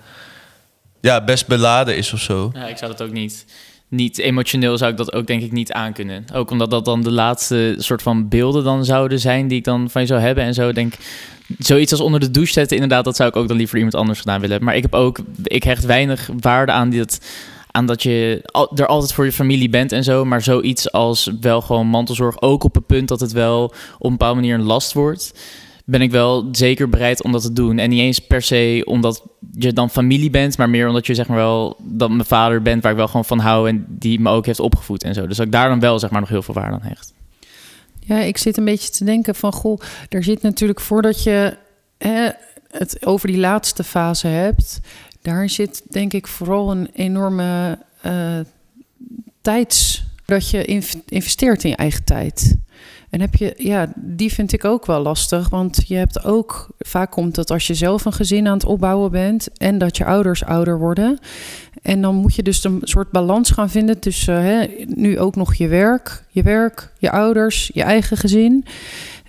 [1.06, 2.50] ja, best beladen is of zo.
[2.54, 3.44] Ja, ik zou dat ook niet.
[3.88, 6.24] Niet emotioneel zou ik dat ook denk ik niet aankunnen.
[6.34, 9.90] Ook omdat dat dan de laatste soort van beelden dan zouden zijn die ik dan
[9.90, 10.72] van je zou hebben en zo.
[10.72, 10.94] Denk
[11.58, 14.18] zoiets als onder de douche zetten, inderdaad, dat zou ik ook dan liever iemand anders
[14.18, 14.64] gedaan willen.
[14.64, 17.20] Maar ik heb ook, ik hecht weinig waarde aan dit,
[17.70, 18.42] aan dat je
[18.74, 20.24] er altijd voor je familie bent en zo.
[20.24, 23.64] Maar zoiets als wel gewoon mantelzorg, ook op het punt dat het wel
[23.98, 25.32] op een bepaalde manier een last wordt
[25.86, 27.78] ben ik wel zeker bereid om dat te doen.
[27.78, 29.22] En niet eens per se omdat
[29.52, 32.82] je dan familie bent, maar meer omdat je zeg maar wel dat mijn vader bent,
[32.82, 35.26] waar ik wel gewoon van hou en die me ook heeft opgevoed en zo.
[35.26, 37.12] Dus dat ik daar dan wel zeg maar nog heel veel waarde aan hecht.
[38.00, 41.56] Ja, ik zit een beetje te denken van, goh, er zit natuurlijk voordat je
[41.98, 42.28] hè,
[42.70, 44.80] het over die laatste fase hebt,
[45.22, 48.38] daar zit denk ik vooral een enorme eh
[49.40, 52.56] tijds, dat je inv- investeert in je eigen tijd.
[53.10, 55.48] En heb je, ja, die vind ik ook wel lastig.
[55.48, 59.10] Want je hebt ook, vaak komt het als je zelf een gezin aan het opbouwen
[59.10, 61.18] bent en dat je ouders ouder worden.
[61.82, 65.54] En dan moet je dus een soort balans gaan vinden tussen hè, nu ook nog
[65.54, 68.64] je werk, je werk, je ouders, je eigen gezin.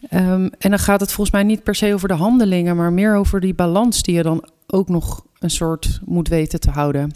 [0.09, 3.15] Ehm, en dan gaat het volgens mij niet per se over de handelingen, maar meer
[3.15, 7.11] over die balans die je dan ook nog een soort moet weten te houden.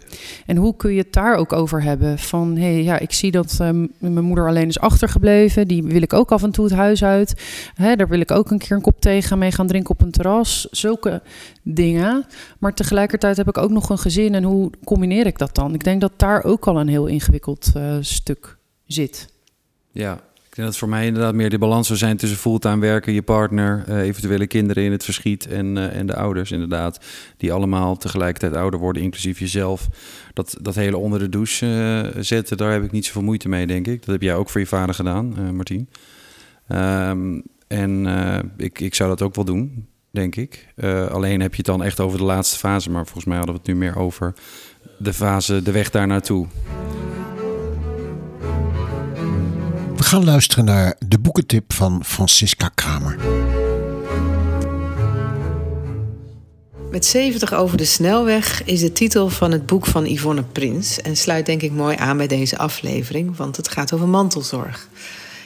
[0.45, 2.19] En hoe kun je het daar ook over hebben?
[2.19, 5.67] Van hé, hey, ja, ik zie dat ehm, mijn moeder alleen is achtergebleven.
[5.67, 7.41] Die wil ik ook af en toe het huis uit.
[7.73, 10.01] Hè, daar wil ik ook een keer een kop thee gaan mee gaan drinken op
[10.01, 10.67] een terras.
[10.71, 11.21] Zulke
[11.63, 12.25] dingen.
[12.59, 14.35] Maar tegelijkertijd heb ik ook nog een gezin.
[14.35, 15.73] En hoe combineer ik dat dan?
[15.73, 19.27] Ik denk dat daar ook al een heel ingewikkeld uh, stuk zit.
[19.91, 20.19] Ja,
[20.51, 23.21] ik denk dat voor mij inderdaad meer de balans zou zijn tussen fulltime werken, je
[23.21, 27.05] partner, uh, eventuele kinderen in het verschiet en, uh, en de ouders inderdaad.
[27.37, 29.87] Die allemaal tegelijkertijd ouder worden, inclusief jezelf.
[30.33, 31.65] Dat, dat hele onder de douche
[32.15, 33.99] uh, zetten, daar heb ik niet zoveel moeite mee, denk ik.
[33.99, 35.89] Dat heb jij ook voor je vader gedaan, Martien.
[36.69, 38.07] Um, en
[38.57, 40.67] ik, ik zou dat ook wel doen, denk ik.
[41.09, 42.89] alleen heb je het dan echt over de laatste fase.
[42.89, 44.33] Maar volgens mij hadden we het nu meer over
[44.97, 46.47] de fase, de weg daar naartoe.
[50.01, 53.17] We gaan luisteren naar de boekentip van Francisca Kramer.
[56.91, 61.01] Met 70 over de snelweg is de titel van het boek van Yvonne Prins.
[61.01, 64.87] En sluit denk ik mooi aan bij deze aflevering, want het gaat over mantelzorg.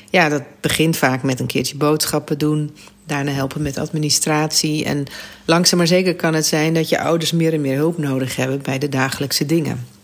[0.09, 4.85] Ja, dat begint vaak met een keertje boodschappen doen, daarna helpen met administratie.
[4.85, 5.05] En
[5.45, 8.61] langzaam maar zeker kan het zijn dat je ouders meer en meer hulp nodig hebben
[8.61, 9.94] bij de dagelijkse dingen.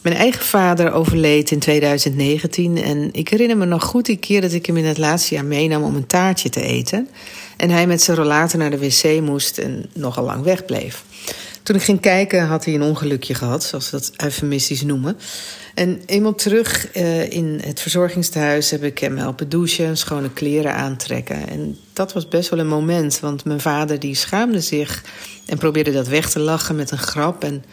[0.00, 4.52] Mijn eigen vader overleed in 2019 en ik herinner me nog goed die keer dat
[4.52, 7.08] ik hem in het laatste jaar meenam om een taartje te eten.
[7.56, 11.04] En hij met zijn rollator naar de wc moest en nogal lang wegbleef.
[11.62, 15.16] Toen ik ging kijken had hij een ongelukje gehad, zoals we dat eufemistisch noemen.
[15.74, 21.48] En eenmaal terug uh, in het verzorgingstehuis heb ik hem helpen douchen, schone kleren aantrekken.
[21.48, 25.04] En dat was best wel een moment, want mijn vader die schaamde zich
[25.46, 27.44] en probeerde dat weg te lachen met een grap.
[27.44, 27.64] En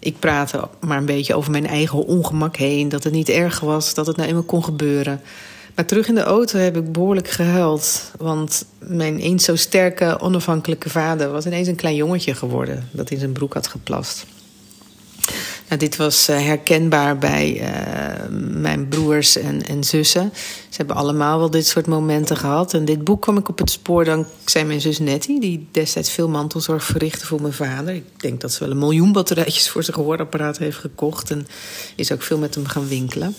[0.00, 2.88] ik praatte maar een beetje over mijn eigen ongemak heen.
[2.88, 5.20] Dat het niet erg was, dat het nou eenmaal kon gebeuren.
[5.74, 8.10] Maar terug in de auto heb ik behoorlijk gehuild.
[8.18, 12.88] Want mijn eens zo sterke, onafhankelijke vader was ineens een klein jongetje geworden.
[12.90, 14.26] Dat in zijn broek had geplast.
[15.70, 20.30] Nou, dit was uh, herkenbaar bij uh, mijn broers en, en, zussen.
[20.68, 22.74] Ze hebben allemaal wel dit soort momenten gehad.
[22.74, 25.40] En dit boek kwam ik op het spoor dankzij mijn zus Nettie...
[25.40, 27.94] die destijds veel mantelzorg verrichtte voor mijn vader.
[27.94, 31.30] Ik denk dat ze wel een miljoen batterijtjes voor zijn gehoorapparaat heeft gekocht...
[31.30, 31.46] en
[31.96, 33.34] is ook veel met hem gaan winkelen.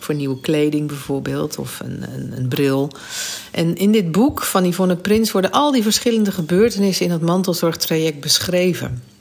[0.00, 2.90] Voor nieuwe kleding bijvoorbeeld, of een, een, een bril.
[3.50, 5.32] En in dit boek van Yvonne Prins...
[5.32, 9.13] worden al die verschillende gebeurtenissen in het mantelzorgtraject beschreven...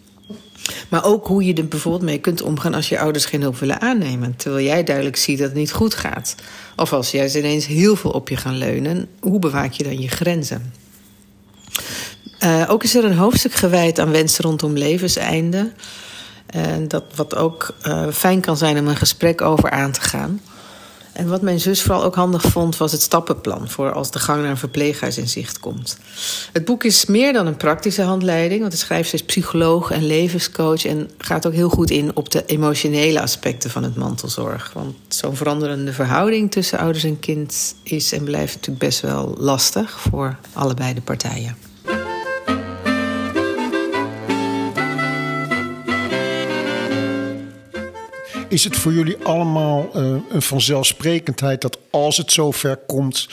[0.89, 3.82] Maar ook hoe je er bijvoorbeeld mee kunt omgaan als je ouders geen hulp willen
[3.82, 4.36] aannemen.
[4.36, 6.36] Terwijl jij duidelijk ziet dat het niet goed gaat.
[6.76, 10.08] Of als jij ineens heel veel op je gaan leunen, hoe bewaak je dan je
[10.08, 10.73] grenzen?
[12.43, 15.71] Uh, ook is er een hoofdstuk gewijd aan wensen rondom levenseinde.
[16.56, 20.41] Uh, dat wat ook uh, fijn kan zijn om een gesprek over aan te gaan.
[21.13, 24.41] En wat mijn zus vooral ook handig vond, was het stappenplan voor als de gang
[24.41, 25.97] naar een verpleeghuis in zicht komt.
[26.54, 30.86] Het boek is meer dan een praktische handleiding, want de schrijfster is psycholoog en levenscoach
[30.86, 34.71] en gaat ook heel goed in op de emotionele aspecten van het mantelzorg.
[34.73, 39.99] Want zo'n veranderende verhouding tussen ouders en kind is en blijft natuurlijk best wel lastig
[39.99, 41.73] voor allebei de partijen.
[48.54, 53.30] Is het voor jullie allemaal uh, een vanzelfsprekendheid dat als het zover komt,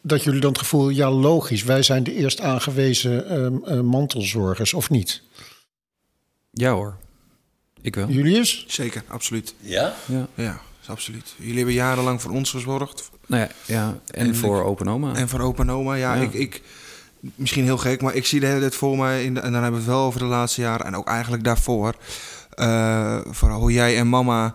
[0.00, 3.24] dat jullie dan het gevoel, ja logisch, wij zijn de eerst aangewezen
[3.66, 5.22] uh, uh, mantelzorgers, of niet?
[6.50, 6.96] Ja hoor,
[7.80, 8.08] ik wel.
[8.08, 8.64] Julius?
[8.68, 9.54] Zeker, absoluut.
[9.60, 9.94] Ja?
[10.06, 11.34] Ja, ja absoluut.
[11.36, 13.10] Jullie hebben jarenlang voor ons gezorgd.
[13.26, 15.14] Nou ja, ja en, en voor ik, open oma.
[15.14, 16.14] En voor open oma, ja.
[16.14, 16.22] ja.
[16.22, 16.62] Ik, ik,
[17.34, 19.62] misschien heel gek, maar ik zie de hele tijd voor mij, in de, en dan
[19.62, 21.94] hebben we het wel over de laatste jaren en ook eigenlijk daarvoor
[22.56, 24.54] uh, vooral hoe jij en mama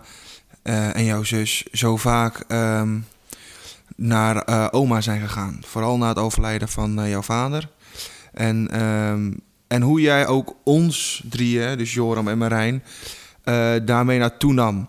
[0.62, 3.06] uh, en jouw zus zo vaak um,
[3.96, 5.60] naar uh, oma zijn gegaan.
[5.66, 7.68] Vooral na het overlijden van jouw vader.
[8.32, 12.82] En, um, en hoe jij ook ons drieën, dus Joram en Marijn,
[13.84, 14.88] daarmee naartoe nam.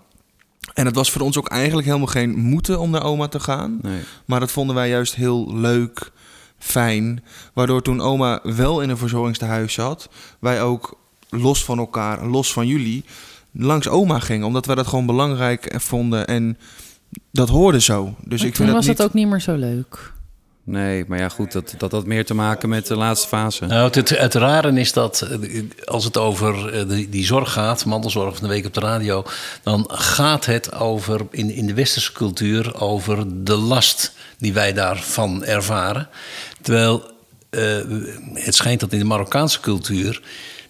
[0.73, 3.79] En het was voor ons ook eigenlijk helemaal geen moeten om naar oma te gaan.
[3.81, 4.01] Nee.
[4.25, 6.11] Maar dat vonden wij juist heel leuk,
[6.57, 7.23] fijn.
[7.53, 11.01] Waardoor toen oma wel in een verzorgingstehuis zat, wij ook
[11.37, 13.03] los van elkaar, los van jullie,
[13.51, 14.47] langs oma gingen.
[14.47, 16.57] Omdat wij dat gewoon belangrijk vonden en
[17.31, 18.03] dat hoorde zo.
[18.03, 18.97] Dus maar ik vind toen was niet...
[18.97, 20.11] het ook niet meer zo leuk.
[20.65, 23.65] Nee, maar ja, goed, dat, dat had meer te maken met de laatste fase.
[23.65, 27.85] Nou, het, het rare is dat eh, als het over eh, die, die zorg gaat,
[27.85, 29.23] mantelzorg van de week op de radio,
[29.63, 35.43] dan gaat het over in, in de westerse cultuur over de last die wij daarvan
[35.43, 36.09] ervaren.
[36.61, 37.11] Terwijl
[37.49, 37.77] eh,
[38.33, 40.21] het schijnt dat in de Marokkaanse cultuur.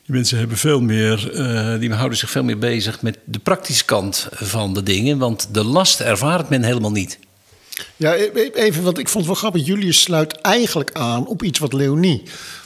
[0.05, 3.85] Die mensen hebben veel meer, eh, die houden zich veel meer bezig met de praktische
[3.85, 5.17] kant van de dingen.
[5.17, 7.19] Want de last ervaart men helemaal niet.
[8.03, 9.65] Ja, e- even, want ik vond het wel grappig.
[9.65, 12.23] Julius sluit eigenlijk aan op iets wat Leonie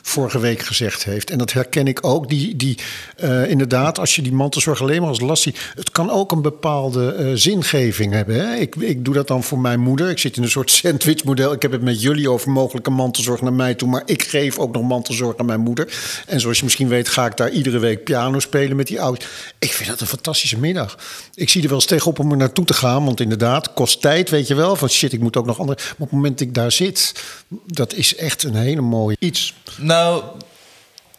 [0.07, 1.29] vorige week gezegd heeft.
[1.29, 2.29] En dat herken ik ook.
[2.29, 2.77] Die, die,
[3.17, 5.71] eh, inderdaad, als je die mantelzorg alleen maar als last ziet...
[5.75, 8.35] het kan ook een bepaalde eh, zingeving hebben.
[8.35, 8.55] Hè?
[8.55, 10.09] Ik, ik doe dat dan voor mijn moeder.
[10.09, 11.53] Ik zit in een soort sandwichmodel.
[11.53, 13.89] Ik heb het met jullie over mogelijke mantelzorg naar mij toe...
[13.89, 15.93] maar ik geef ook nog mantelzorg aan mijn moeder.
[16.25, 19.27] En zoals je misschien weet ga ik daar iedere week piano spelen met die ouders.
[19.59, 20.97] Ik vind dat een fantastische middag.
[21.33, 23.05] Ik zie er wel eens tegenop om er naartoe te gaan...
[23.05, 24.75] want inderdaad, kost tijd, weet je wel.
[24.75, 25.79] Van shit, ik moet ook nog andere...
[25.83, 27.23] Maar op het moment dat ik daar zit,
[27.65, 29.53] dat is echt een hele mooie iets...
[29.77, 30.23] Nou,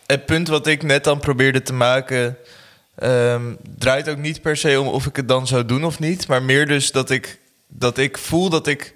[0.07, 2.37] het punt wat ik net dan probeerde te maken...
[2.95, 6.27] ehm, draait ook niet per se om of ik het dan zou doen of niet.
[6.27, 8.95] Maar meer dus dat ik, dat ik voel dat ik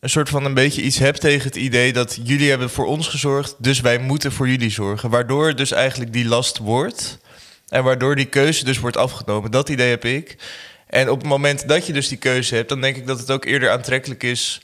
[0.00, 1.92] een soort van een beetje iets heb tegen het idee...
[1.92, 5.10] dat jullie hebben voor ons gezorgd, dus wij moeten voor jullie zorgen.
[5.10, 7.18] Waardoor dus eigenlijk die last wordt...
[7.68, 9.50] en waardoor die keuze dus wordt afgenomen.
[9.50, 10.36] Dat idee heb ik.
[10.88, 12.68] En op het moment dat je dus die keuze hebt...
[12.68, 14.60] dan denk ik dat het ook eerder aantrekkelijk is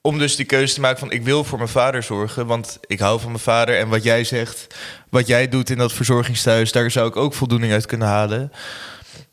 [0.00, 2.98] om dus die keuze te maken van ik wil voor mijn vader zorgen, want ik
[2.98, 4.66] hou van mijn vader en wat jij zegt,
[5.08, 8.52] wat jij doet in dat verzorgingstehuis, daar zou ik ook voldoening uit kunnen halen.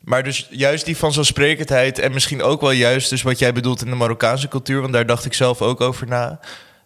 [0.00, 3.90] Maar dus juist die vanzelfsprekendheid en misschien ook wel juist dus wat jij bedoelt in
[3.90, 6.40] de Marokkaanse cultuur, want daar dacht ik zelf ook over na.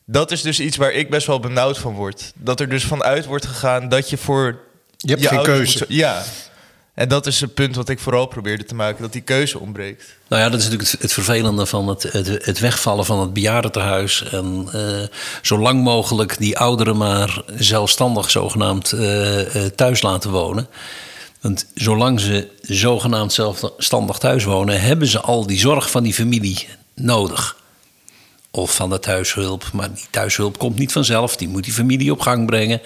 [0.05, 2.33] Dat is dus iets waar ik best wel benauwd van word.
[2.35, 4.61] Dat er dus vanuit wordt gegaan dat je voor
[4.97, 5.79] Je hebt geen keuze.
[5.79, 6.23] moet ja.
[6.95, 10.17] En dat is het punt wat ik vooral probeerde te maken, dat die keuze ontbreekt.
[10.29, 12.03] Nou ja, dat is natuurlijk het, vervelende van het,
[12.43, 14.25] het, wegvallen van het bejaardentehuis.
[14.25, 20.69] En eh, zo lang mogelijk die ouderen maar zelfstandig zogenaamd eh, eh, thuis laten wonen.
[21.41, 26.69] Want zolang ze zogenaamd zelfstandig thuis wonen, hebben ze al die zorg van die familie
[26.95, 27.57] nodig.
[28.51, 29.71] Of van de thuishulp.
[29.73, 31.37] Maar die thuishulp komt niet vanzelf.
[31.37, 32.81] Die moet die familie op gang brengen.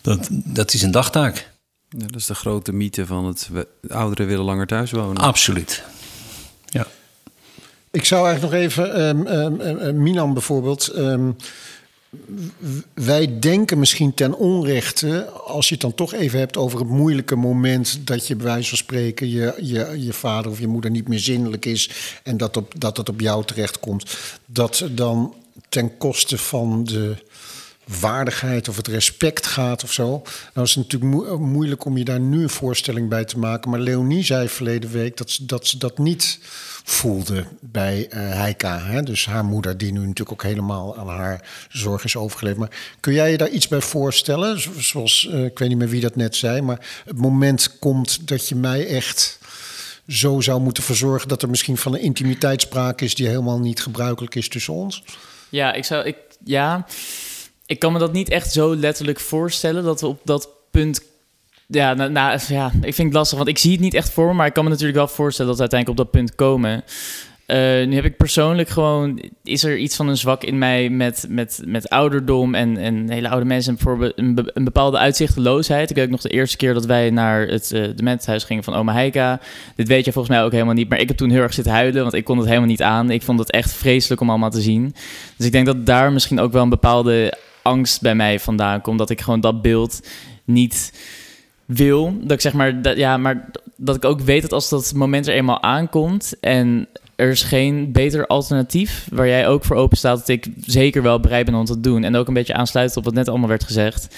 [0.00, 1.54] Dat, dat is een dagtaak.
[1.98, 3.50] Ja, dat is de grote mythe van het
[3.88, 5.22] ouderen willen langer thuis wonen.
[5.22, 5.82] Absoluut.
[6.66, 6.86] Ja.
[7.90, 10.88] Ik zou eigenlijk nog even, ehm, ehm, ehm, Milan bijvoorbeeld.
[10.88, 11.30] ehm,
[12.94, 17.36] wij denken misschien ten onrechte, als je het dan toch even hebt over het moeilijke
[17.36, 21.08] moment dat je bij wijze van spreken je, je, je vader of je moeder niet
[21.08, 21.90] meer zinnelijk is
[22.22, 25.34] en dat, op, dat het op jou terechtkomt, dat dan
[25.68, 27.16] ten koste van de
[28.00, 30.22] waardigheid of het respect gaat of zo.
[30.54, 33.70] Nou is het natuurlijk moe- moeilijk om je daar nu een voorstelling bij te maken.
[33.70, 36.38] Maar Leonie zei verleden week dat ze dat, dat niet
[36.84, 38.78] voelde bij eh Heika.
[38.80, 39.02] Hè?
[39.02, 42.60] Dus haar moeder, die nu natuurlijk ook helemaal aan haar zorg is overgeleverd.
[42.60, 44.60] Maar kun jij je daar iets bij voorstellen?
[44.60, 48.28] Zo- Zoals, eh, ik weet niet meer wie dat net zei, maar het moment komt
[48.28, 49.38] dat je mij echt
[50.08, 53.82] zo zou moeten verzorgen dat er misschien van een intimiteit sprake is die helemaal niet
[53.82, 55.02] gebruikelijk is tussen ons?
[55.48, 56.04] Ja, ik zou.
[56.04, 56.86] Ik, ja,
[57.66, 61.02] ik kan me dat niet echt zo letterlijk voorstellen dat we op dat punt.
[61.66, 62.10] Ja,
[62.48, 64.52] ja, ik vind het lastig, want ik zie het niet echt voor me, maar ik
[64.52, 66.84] kan me natuurlijk wel voorstellen dat we uiteindelijk op dat punt komen.
[67.46, 71.26] Eh, nu heb ik persoonlijk gewoon, is er iets van een zwak in mij met,
[71.28, 73.70] met, met ouderdom en, en hele oude mensen.
[73.70, 75.90] En bijvoorbeeld een, be- een bepaalde uitzichtloosheid.
[75.90, 78.74] Ik weet ook nog de eerste keer dat wij naar het uh, dementenhuis gingen van
[78.74, 79.40] oma Heika.
[79.76, 81.72] Dit weet je volgens mij ook helemaal niet, maar ik heb toen heel erg zitten
[81.72, 83.10] huilen, want ik kon het helemaal niet aan.
[83.10, 84.94] Ik vond het echt vreselijk om allemaal te zien.
[85.36, 88.98] Dus ik denk dat daar misschien ook wel een bepaalde angst bij mij vandaan komt.
[88.98, 90.00] Dat ik gewoon dat beeld
[90.44, 90.92] niet
[91.64, 92.16] wil.
[92.20, 95.26] Dat ik zeg maar, dat, ja, maar dat ik ook weet dat als dat moment
[95.26, 100.18] er eenmaal aankomt en er is geen beter alternatief waar jij ook voor open staat,
[100.18, 102.04] dat ik zeker wel bereid ben om te doen.
[102.04, 104.16] En ook een beetje aansluitend op wat net allemaal werd gezegd.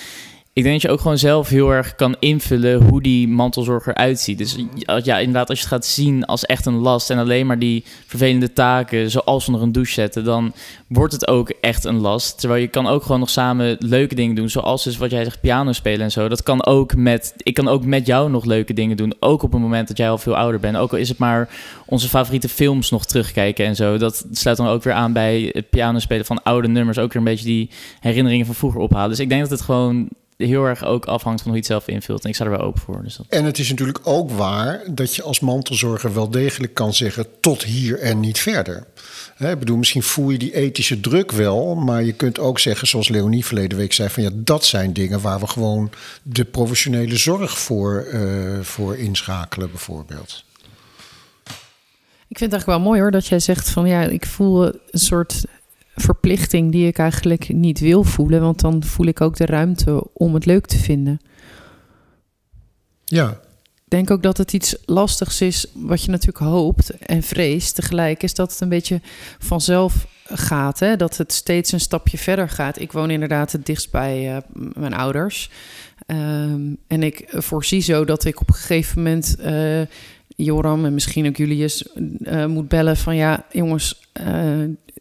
[0.58, 4.20] Ik denk dat je ook gewoon zelf heel erg kan invullen hoe die mantelzorg eruit
[4.20, 4.38] ziet.
[4.38, 4.56] Dus
[5.02, 7.84] ja, inderdaad, als je het gaat zien als echt een last en alleen maar die
[8.06, 10.52] vervelende taken, zoals onder een douche zetten, dan
[10.88, 12.40] wordt het ook echt een last.
[12.40, 15.40] Terwijl je kan ook gewoon nog samen leuke dingen doen, zoals dus wat jij zegt,
[15.40, 16.28] piano spelen en zo.
[16.28, 19.52] Dat kan ook met, ik kan ook met jou nog leuke dingen doen, ook op
[19.52, 20.76] het moment dat jij al veel ouder bent.
[20.76, 21.48] Ook al is het maar
[21.86, 23.98] onze favoriete films nog terugkijken en zo.
[23.98, 27.22] Dat sluit dan ook weer aan bij het piano spelen van oude nummers, ook weer
[27.22, 29.10] een beetje die herinneringen van vroeger ophalen.
[29.10, 30.08] Dus ik denk dat het gewoon
[30.46, 32.22] heel erg ook afhangt van hoe je het zelf invult.
[32.22, 33.02] En ik sta er wel open voor.
[33.02, 33.26] Dus dat...
[33.28, 37.62] En het is natuurlijk ook waar dat je als mantelzorger wel degelijk kan zeggen tot
[37.62, 38.86] hier en niet verder.
[39.34, 42.88] Hè, ik bedoel, misschien voel je die ethische druk wel, maar je kunt ook zeggen,
[42.88, 45.90] zoals Leonie verleden week zei, van ja, dat zijn dingen waar we gewoon
[46.22, 50.44] de professionele zorg voor, uh, voor inschakelen, bijvoorbeeld.
[52.28, 54.74] Ik vind het eigenlijk wel mooi hoor dat jij zegt van ja, ik voel een
[54.92, 55.44] soort
[56.00, 58.40] verplichting die ik eigenlijk niet wil voelen.
[58.40, 61.18] Want dan voel ik ook de ruimte om het leuk te vinden.
[63.04, 63.30] Ja,
[63.84, 68.22] Ik denk ook dat het iets lastigs is, wat je natuurlijk hoopt en vreest tegelijk,
[68.22, 69.00] is dat het een beetje
[69.38, 70.78] vanzelf gaat.
[70.78, 70.96] Hè?
[70.96, 72.80] Dat het steeds een stapje verder gaat.
[72.80, 75.50] Ik woon inderdaad het dichtst bij eh, mijn ouders.
[76.06, 79.80] Ehm, en ik voorzie zo dat ik op een gegeven moment eh,
[80.36, 81.88] Joram en misschien ook Julius
[82.22, 84.00] eh, moet bellen van ja, jongens,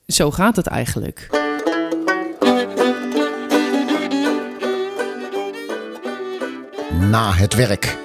[0.08, 1.30] zo gaat het eigenlijk.
[7.10, 7.98] na het werk.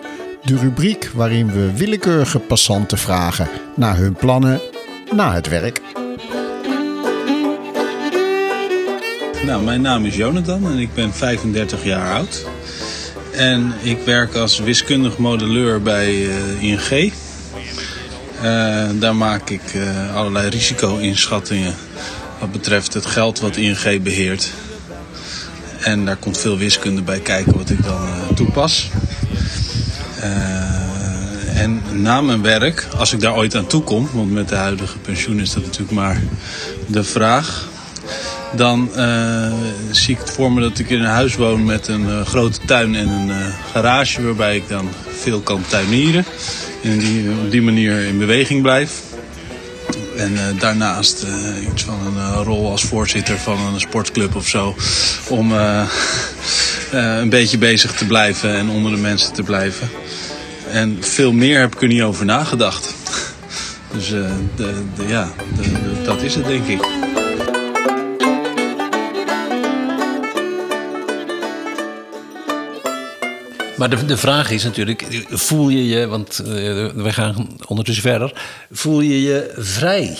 [0.44, 4.60] De rubriek waarin we willekeurige passanten vragen naar hun plannen
[5.12, 5.80] na het werk.
[9.44, 12.46] Nou, mijn naam is Jonathan en ik ben 35 jaar oud.
[13.32, 17.12] En ik werk als wiskundig modelleur bij eh, ING.
[18.42, 21.74] Eh, daar maak ik eh, allerlei risico-inschattingen
[22.42, 24.50] wat betreft het geld wat ING beheert.
[25.80, 28.90] En daar komt veel wiskunde bij kijken wat ik dan eh, toepas.
[30.20, 34.54] Eh, en na mijn werk, als ik daar ooit aan toe kom, want met de
[34.54, 36.22] huidige pensioen is dat natuurlijk maar
[36.86, 37.68] de vraag.
[38.56, 39.52] Dan eh,
[39.90, 42.94] zie ik het voor me dat ik in een huis woon met een grote tuin
[42.94, 46.24] en een garage waarbij ik dan veel kan tuinieren.
[46.82, 49.11] En die, op die manier in beweging blijf.
[50.22, 54.48] En eh, daarnaast eh, iets van een eh, rol als voorzitter van een sportclub of
[54.48, 54.74] zo.
[55.28, 55.52] Om
[56.90, 59.88] een beetje bezig te blijven en onder de mensen te blijven.
[60.70, 62.94] En veel meer heb ik er niet over nagedacht.
[63.92, 64.08] Dus
[64.56, 64.72] de,
[65.06, 67.01] ja, de- dat is het denk ik.
[73.76, 76.46] Maar de, de vraag is natuurlijk, voel je je, want eh,
[76.94, 80.16] we gaan ondertussen verder, voel je je vrij?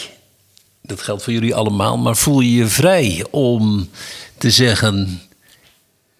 [0.82, 3.88] Dat geldt voor jullie allemaal, maar voel je je vrij om
[4.38, 5.20] te zeggen,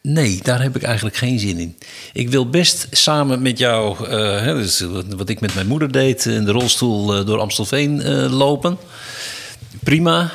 [0.03, 1.77] nee, daar heb ik eigenlijk geen zin in.
[2.13, 4.81] Ik wil best samen met jou, eh, dus
[5.17, 8.79] wat- ik met mijn moeder deed, in de rolstoel eh, door Amstelveen eh, lopen.
[9.83, 10.31] Prima.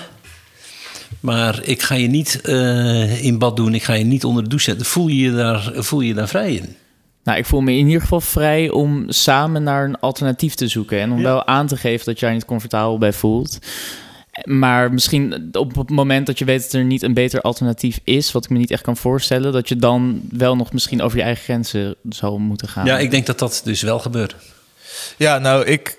[1.20, 4.50] Maar ik ga je niet eh, in bad doen, ik ga je niet onder de
[4.50, 4.86] douche zetten.
[4.86, 6.76] Voel je je daar, voel je je daar vrij in?
[7.28, 11.00] Nou, ik voel me in ieder geval vrij om samen naar een alternatief te zoeken.
[11.00, 13.60] En om wel aan te geven dat jij niet comfortabel bij voelt.
[14.44, 18.32] Maar misschien op het moment dat je weet dat er niet een beter alternatief is,
[18.32, 21.24] wat ik me niet echt kan voorstellen, dat je dan wel nog misschien over je
[21.24, 22.86] eigen grenzen zou moeten gaan.
[22.86, 24.36] Ja, ik denk dat dat dus wel gebeurt.
[25.18, 25.98] Ja, nou, ik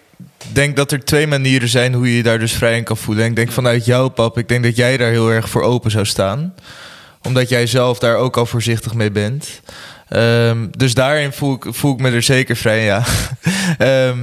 [0.53, 3.25] denk dat er twee manieren zijn hoe je je daar dus vrij in kan voelen.
[3.25, 5.91] En ik denk vanuit jou, pap, ik denk dat jij daar heel erg voor open
[5.91, 6.55] zou staan.
[7.23, 9.61] Omdat jij zelf daar ook al voorzichtig mee bent.
[10.09, 13.03] Ehm, dus daarin voel ik, voel ik me er zeker vrij, ja.
[13.79, 14.19] Ehm,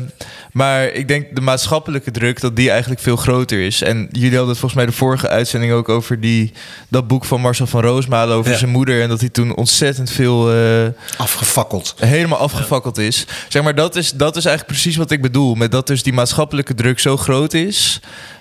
[0.51, 3.81] maar ik denk de maatschappelijke druk, dat die eigenlijk veel groter is.
[3.81, 6.51] En jullie hadden het volgens mij de vorige uitzending ook over die,
[6.87, 8.57] dat boek van Marcel van Roosmalen over Ja.
[8.57, 9.01] zijn moeder.
[9.01, 10.51] En dat hij toen ontzettend veel...
[10.53, 10.85] eh,
[11.17, 11.93] Afgefakkeld.
[11.99, 13.25] helemaal afgefakkeld is.
[13.49, 15.55] Zeg maar, dat is, dat is eigenlijk precies wat ik bedoel.
[15.55, 17.99] Met dat dus die maatschappelijke druk zo groot is...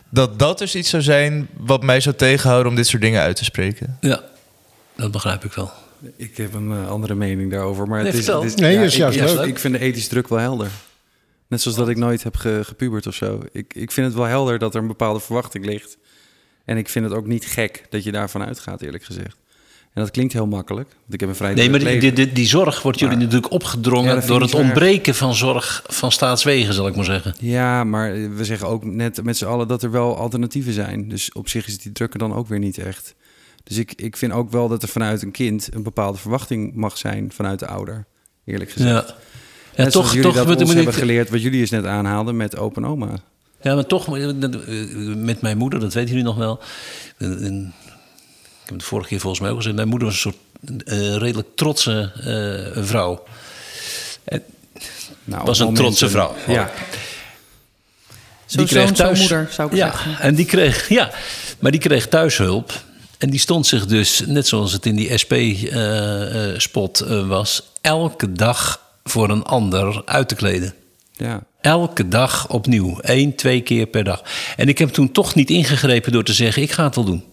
[0.09, 3.37] dat dat dus iets zou zijn wat mij zou tegenhouden om dit soort dingen uit
[3.37, 3.97] te spreken.
[4.01, 4.21] Ja,
[4.97, 5.73] dat begrijp ik wel.
[6.17, 7.87] Ik heb een eh, andere mening daarover.
[7.89, 9.47] Maar Nee, het is, het is- Nee, ja, is ik, juist ik- leuk.
[9.47, 10.71] ik vind de ethische druk wel helder.
[11.49, 13.41] Net zoals dat ik nooit heb ge, gepubert of zo.
[13.53, 15.97] Ik, ik vind het wel helder dat er een bepaalde verwachting ligt.
[16.65, 19.37] En ik vind het ook niet gek dat je daarvan uitgaat, eerlijk gezegd.
[19.93, 22.33] En dat klinkt heel makkelijk, want ik heb een vrij Nee, maar die, die, die,
[22.33, 24.61] die zorg wordt jullie Maar- natuurlijk opgedrongen door het erg.
[24.63, 27.35] ontbreken van zorg van staatswegen, zal ik maar zeggen.
[27.39, 31.09] Ja, maar we zeggen ook net met z'n allen dat er wel alternatieven zijn.
[31.09, 33.15] Dus op zich is die druk er dan ook weer niet echt.
[33.65, 36.99] Dus ik, ik vind ook wel dat er vanuit een kind een bepaalde verwachting mag
[36.99, 38.05] zijn vanuit de ouder,
[38.45, 39.09] eerlijk gezegd.
[39.09, 39.15] Ja,
[39.77, 42.37] zoals toch, jullie toch dat ons moet hebben ik- geleerd, wat jullie eens net aanhaalden
[42.37, 43.09] met open oma.
[43.63, 44.33] Ja, maar toch, eh,
[45.17, 46.61] met mijn moeder, dat weten jullie nog wel.
[47.19, 47.75] Eh, en
[48.63, 49.77] Ik heb het vorige keer volgens mij ook gezegd.
[49.77, 52.13] Mijn moeder was een soort eh, redelijk trotse
[52.77, 53.23] eh, vrouw.
[54.25, 54.43] En
[55.25, 56.35] Nou, was een trotse vrouw.
[56.47, 56.71] Ja,
[58.47, 60.19] Zo zoon, zo moeder, zou ik ja, zeggen.
[60.21, 61.11] En die kreeg, ja,
[61.59, 62.73] maar die kreeg thuishulp.
[63.19, 68.81] En die stond zich dus, net zoals het in die SP-spot eh, was, elke dag
[69.05, 70.75] voor een ander uit te kleden.
[71.13, 71.43] ja.
[71.61, 72.99] Elke dag opnieuw.
[73.01, 74.23] Eén, twee keer per dag.
[74.57, 77.25] En ik heb toen toch niet ingegrepen door te zeggen: ik ga het wel doen.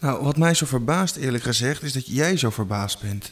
[0.00, 3.30] Nou, wat mij zo verbaast, eerlijk gezegd, is dat jij zo verbaasd bent.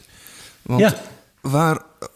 [0.62, 0.94] Want Ja.
[1.40, 2.08] waar eh,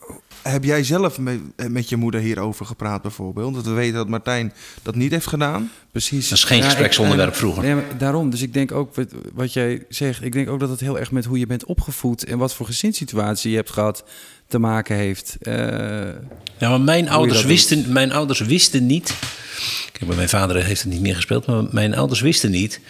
[0.51, 3.55] heb jij zelf me- eh, met je moeder hierover gepraat, bijvoorbeeld?
[3.55, 5.71] Dat we weten dat Martijn dat niet heeft gedaan.
[5.93, 6.29] Precies.
[6.29, 7.63] Dat is geen Ja, gespreksonderwerp en- vroeger.
[7.63, 8.31] Nee, daarom.
[8.31, 10.25] Dus ik denk ook, wat, wat jij zegt...
[10.25, 12.25] ik denk ook dat het heel erg met hoe je bent opgevoed...
[12.25, 14.05] en wat voor gezinssituatie je hebt gehad
[14.49, 15.37] te maken heeft.
[15.41, 15.55] Eh,
[16.59, 19.15] Ja, maar mijn ouders, wisten, mijn ouders wisten niet.
[19.93, 22.81] Kijk, bij mijn vader heeft het niet meer gespeeld, maar mijn ouders wisten niet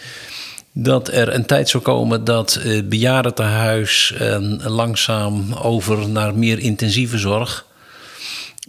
[0.79, 7.17] dat er een tijd zou komen dat eh bejaardentehuis en langzaam over naar meer intensieve
[7.17, 7.65] zorg.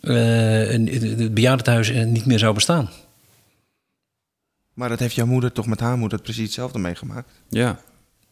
[0.00, 0.86] eh, een-
[1.18, 2.90] het bejaardentehuis eh, niet meer zou bestaan.
[4.74, 7.28] Maar dat heeft jouw moeder toch met haar moeder precies hetzelfde meegemaakt?
[7.48, 7.80] Ja.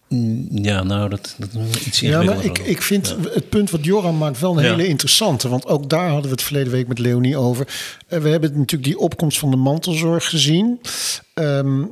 [0.08, 3.84] Mm, Ja, nou, dat, dat is iets Ja, maar ik, ik vind het punt wat
[3.84, 4.70] Joram maakt wel een Ja.
[4.70, 5.48] hele interessante.
[5.48, 7.68] Want ook daar hadden we het verleden week met Leonie over.
[8.08, 10.80] Eh, we hebben natuurlijk die opkomst van de mantelzorg gezien.
[11.34, 11.84] Ehm,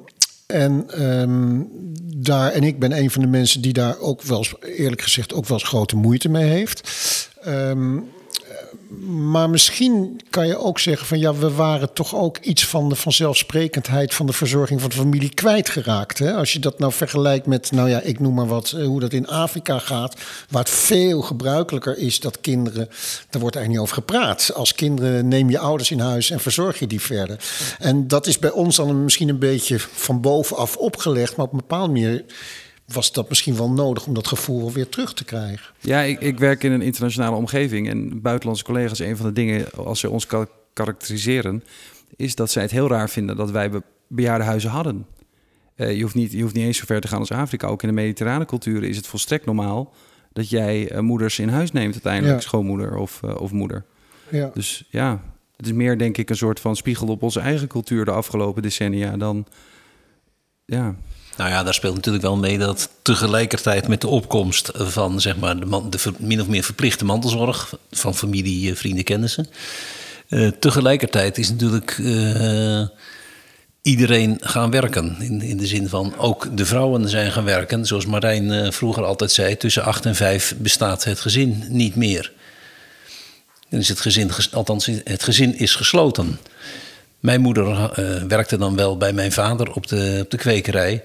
[0.54, 1.62] en, ehm,
[2.16, 5.34] daar, en ik ben een van de mensen die daar ook wel eens, eerlijk gezegd,
[5.34, 6.90] ook wel eens grote moeite mee heeft.
[7.42, 7.98] Ehm,
[9.06, 12.94] maar misschien kan je ook zeggen van ja, we waren toch ook iets van de
[12.94, 16.18] vanzelfsprekendheid van de verzorging van de familie kwijtgeraakt.
[16.18, 16.34] Hè?
[16.34, 19.12] Als je dat nou vergelijkt met, nou ja, ik noem maar wat, eh, hoe dat
[19.12, 22.88] in Afrika gaat, waar het veel gebruikelijker is dat kinderen,
[23.30, 24.50] daar wordt eigenlijk niet over gepraat.
[24.54, 27.38] Als kinderen neem je ouders in huis en verzorg je die verder.
[27.78, 31.58] En dat is bij ons dan misschien een beetje van bovenaf opgelegd, maar op een
[31.58, 32.24] bepaalde manier
[32.86, 35.74] was dat misschien wel nodig om dat gevoel weer terug te krijgen.
[35.80, 37.88] Ja, ik, ik werk in een internationale omgeving.
[37.88, 41.64] En buitenlandse collega's, een van de dingen, als ze ons ka- karakteriseren,
[42.16, 45.06] is dat zij het heel raar vinden dat wij be- bejaardenhuizen hadden.
[45.74, 47.66] Eh, je, hoeft niet, je hoeft niet eens zo ver te gaan als Afrika.
[47.66, 49.92] Ook in de mediterrane culturen is het volstrekt normaal
[50.32, 52.40] dat jij eh, moeders in huis neemt uiteindelijk, Ja.
[52.40, 53.84] schoonmoeder of, eh, of moeder.
[54.30, 54.50] Ja.
[54.54, 55.20] Dus ja,
[55.56, 58.62] het is meer denk ik een soort van spiegel op onze eigen cultuur de afgelopen
[58.62, 59.46] decennia dan...
[60.64, 60.94] Ja,
[61.36, 65.58] Nou ja, daar speelt natuurlijk wel mee dat tegelijkertijd met de opkomst van zeg maar,
[65.58, 69.46] de, min of meer verplichte mantelzorg van familie, eh, vrienden, kennissen.
[70.28, 72.82] eh, tegelijkertijd is natuurlijk eh,
[73.82, 75.16] iedereen gaan werken.
[75.18, 77.86] In, in de zin van ook de vrouwen zijn gaan werken.
[77.86, 82.32] Zoals Marijn vroeger altijd zei, tussen acht en vijf bestaat het gezin niet meer.
[83.68, 86.38] Dan is het gezin, althans, het gezin is gesloten.
[87.24, 91.02] Mijn moeder eh, werkte dan wel bij mijn vader op de, op de kwekerij.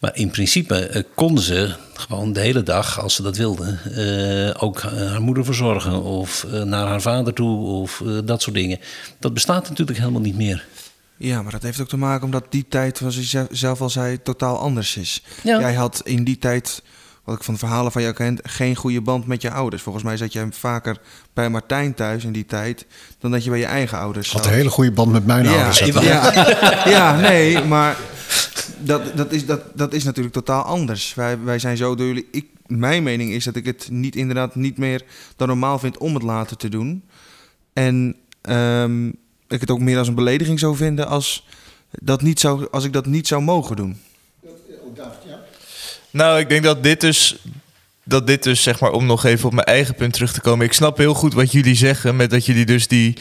[0.00, 4.62] Maar in principe eh, konden ze gewoon de hele dag, als ze dat wilden, eh,
[4.62, 6.02] ook haar moeder verzorgen.
[6.02, 8.78] Of eh, naar haar vader toe, of dat soort dingen.
[9.18, 10.64] Dat bestaat natuurlijk helemaal niet meer.
[11.16, 13.90] Ja, maar dat heeft ook te maken omdat die tijd, zoals je ze- zelf al
[13.90, 15.22] zei, totaal anders is.
[15.42, 15.60] Ja.
[15.60, 16.82] Jij had in die tijd,
[17.30, 19.82] wat ik van de verhalen van jou ken, geen goede band met je ouders.
[19.82, 21.00] Volgens mij zat jij vaker
[21.32, 22.86] bij Martijn thuis in die tijd
[23.18, 24.52] dan dat je bij je eigen ouders Ik had zat.
[24.52, 25.78] een hele goede band met mijn ja, ouders.
[25.78, 26.32] Ja,
[26.84, 27.96] ja, nee, maar
[28.78, 31.14] dat, dat, is, dat, dat is natuurlijk totaal anders.
[31.14, 32.28] Wij, wij zijn zo door jullie.
[32.30, 35.02] Ik, mijn mening is dat ik het niet inderdaad niet meer
[35.36, 37.04] dan normaal vind om het later te doen.
[37.72, 39.08] En ehm,
[39.48, 41.46] ik het ook meer als een belediging zou vinden als,
[41.90, 43.96] dat niet zou, als ik dat niet zou mogen doen.
[46.10, 47.36] Nou, ik denk dat dit dus,
[48.04, 50.66] dat dit dus, zeg maar, om nog even op mijn eigen punt terug te komen.
[50.66, 53.16] Ik snap heel goed wat jullie zeggen, met dat jullie dus die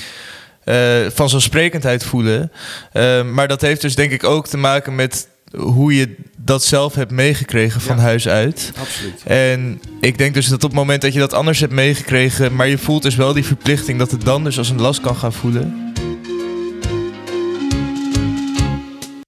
[0.63, 2.51] eh vanzelfsprekendheid voelen.
[2.91, 6.95] Eh, maar dat heeft dus denk ik ook te maken met hoe je dat zelf
[6.95, 8.01] hebt meegekregen van Ja.
[8.01, 8.71] huis uit.
[8.79, 9.21] Absoluut.
[9.23, 12.67] En ik denk dus dat op het moment dat je dat anders hebt meegekregen, maar
[12.67, 15.33] je voelt dus wel die verplichting, dat het dan dus als een last kan gaan
[15.33, 15.88] voelen.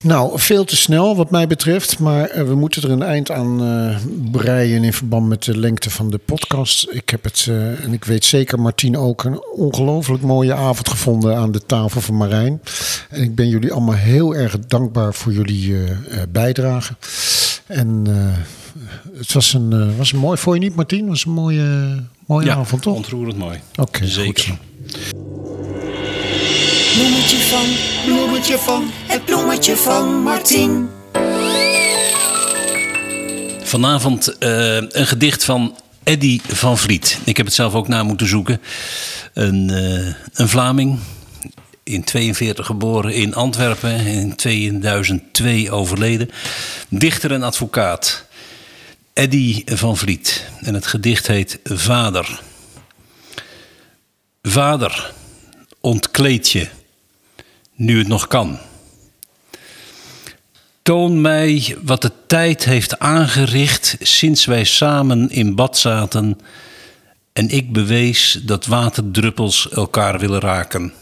[0.01, 1.99] Nou, veel te snel wat mij betreft.
[1.99, 3.97] Maar eh, we moeten er een eind aan eh,
[4.31, 6.87] breien in verband met de lengte van de podcast.
[6.89, 11.35] Ik heb het, eh, en ik weet zeker Martien ook, een ongelooflijk mooie avond gevonden
[11.37, 12.61] aan de tafel van Marijn.
[13.09, 16.93] En ik ben jullie allemaal heel erg dankbaar voor jullie eh, bijdrage.
[17.65, 18.05] En
[19.17, 20.99] het was een, was een mooi, voor je niet Martien?
[20.99, 21.95] Het was een mooie,
[22.25, 22.95] mooie Ja, avond toch?
[22.95, 23.59] ontroerend mooi.
[23.75, 24.43] Oké, Zeker.
[24.43, 25.40] goed.
[26.93, 27.65] Bloemetje van,
[28.05, 30.89] bloemetje van, het bloemetje van Martien.
[33.63, 37.19] Vanavond eh, een gedicht van Eddy van Vliet.
[37.23, 38.61] Ik heb het zelf ook na moeten zoeken.
[39.33, 40.99] Een, eh, een Vlaming.
[41.83, 44.05] In 42 geboren in Antwerpen.
[44.05, 46.29] In 2002 overleden.
[46.89, 48.25] Dichter en advocaat.
[49.13, 50.45] Eddy van Vliet.
[50.59, 52.41] En het gedicht heet Vader.
[54.41, 55.13] Vader,
[55.79, 56.79] ontkleed je.
[57.81, 58.57] Nu het nog kan.
[60.81, 66.39] Toon mij wat de tijd heeft aangericht sinds wij samen in bad zaten
[67.33, 70.93] en ik bewees dat waterdruppels elkaar willen raken.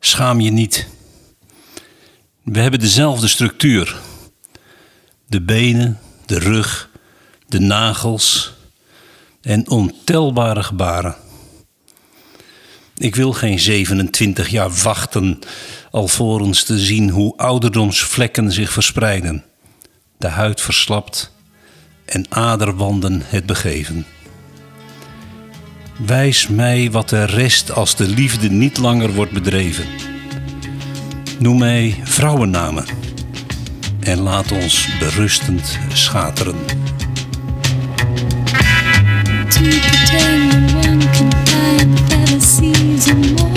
[0.00, 0.86] Schaam je niet.
[2.42, 3.96] We hebben dezelfde structuur.
[5.26, 6.90] De benen, de rug,
[7.48, 8.52] de nagels
[9.40, 11.21] en ontelbare gebaren.
[12.96, 15.38] Ik wil geen 27 jaar wachten
[15.90, 19.44] alvorens te zien hoe ouderdomsvlekken zich verspreiden,
[20.18, 21.32] de huid verslapt
[22.04, 24.06] en aderwanden het begeven.
[26.06, 29.86] Wijs mij wat er rest als de liefde niet langer wordt bedreven.
[31.38, 32.84] Noem mij vrouwennamen.
[34.00, 36.56] en laat ons berustend schateren.
[43.08, 43.51] in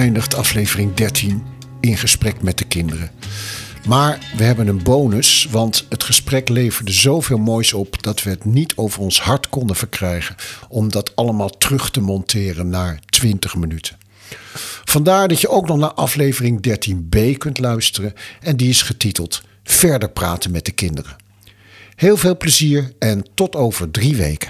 [0.00, 1.42] eindigt aflevering 13
[1.80, 3.10] in gesprek met de kinderen.
[3.86, 8.44] Maar we hebben een bonus, want het gesprek leverde zoveel moois op dat we het
[8.44, 10.36] niet over ons hart konden verkrijgen
[10.68, 13.96] om dat allemaal terug te monteren naar 20 minuten.
[14.84, 20.10] Vandaar dat je ook nog naar aflevering 13b kunt luisteren en die is getiteld Verder
[20.10, 21.16] praten met de kinderen.
[21.94, 24.48] Heel veel plezier en tot over drie weken.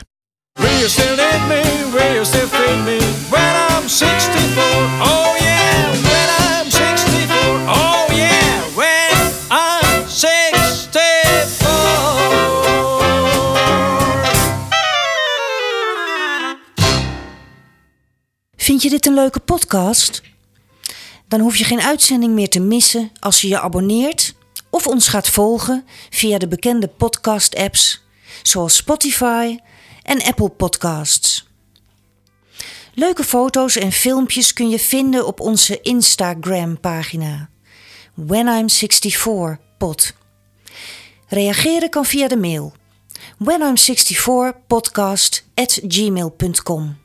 [3.90, 4.62] 64?
[5.02, 7.34] Oh yeah, when I'm 64.
[7.66, 11.10] Oh yeah, when I'm 64.
[18.56, 20.22] Vind je dit een leuke podcast?
[21.28, 24.34] Dan hoef je geen uitzending meer te missen als je je abonneert
[24.68, 28.02] of ons gaat volgen via de bekende podcast-apps
[28.42, 29.58] zoals Spotify
[30.02, 31.49] en Apple Podcasts.
[32.94, 37.48] Leuke foto's en filmpjes kun je vinden op onze Instagram-pagina
[38.14, 40.14] When I'm 64 pod.
[41.28, 42.72] Reageren kan via de mail
[43.38, 46.96] when I'm 64 podcast at gmail.com.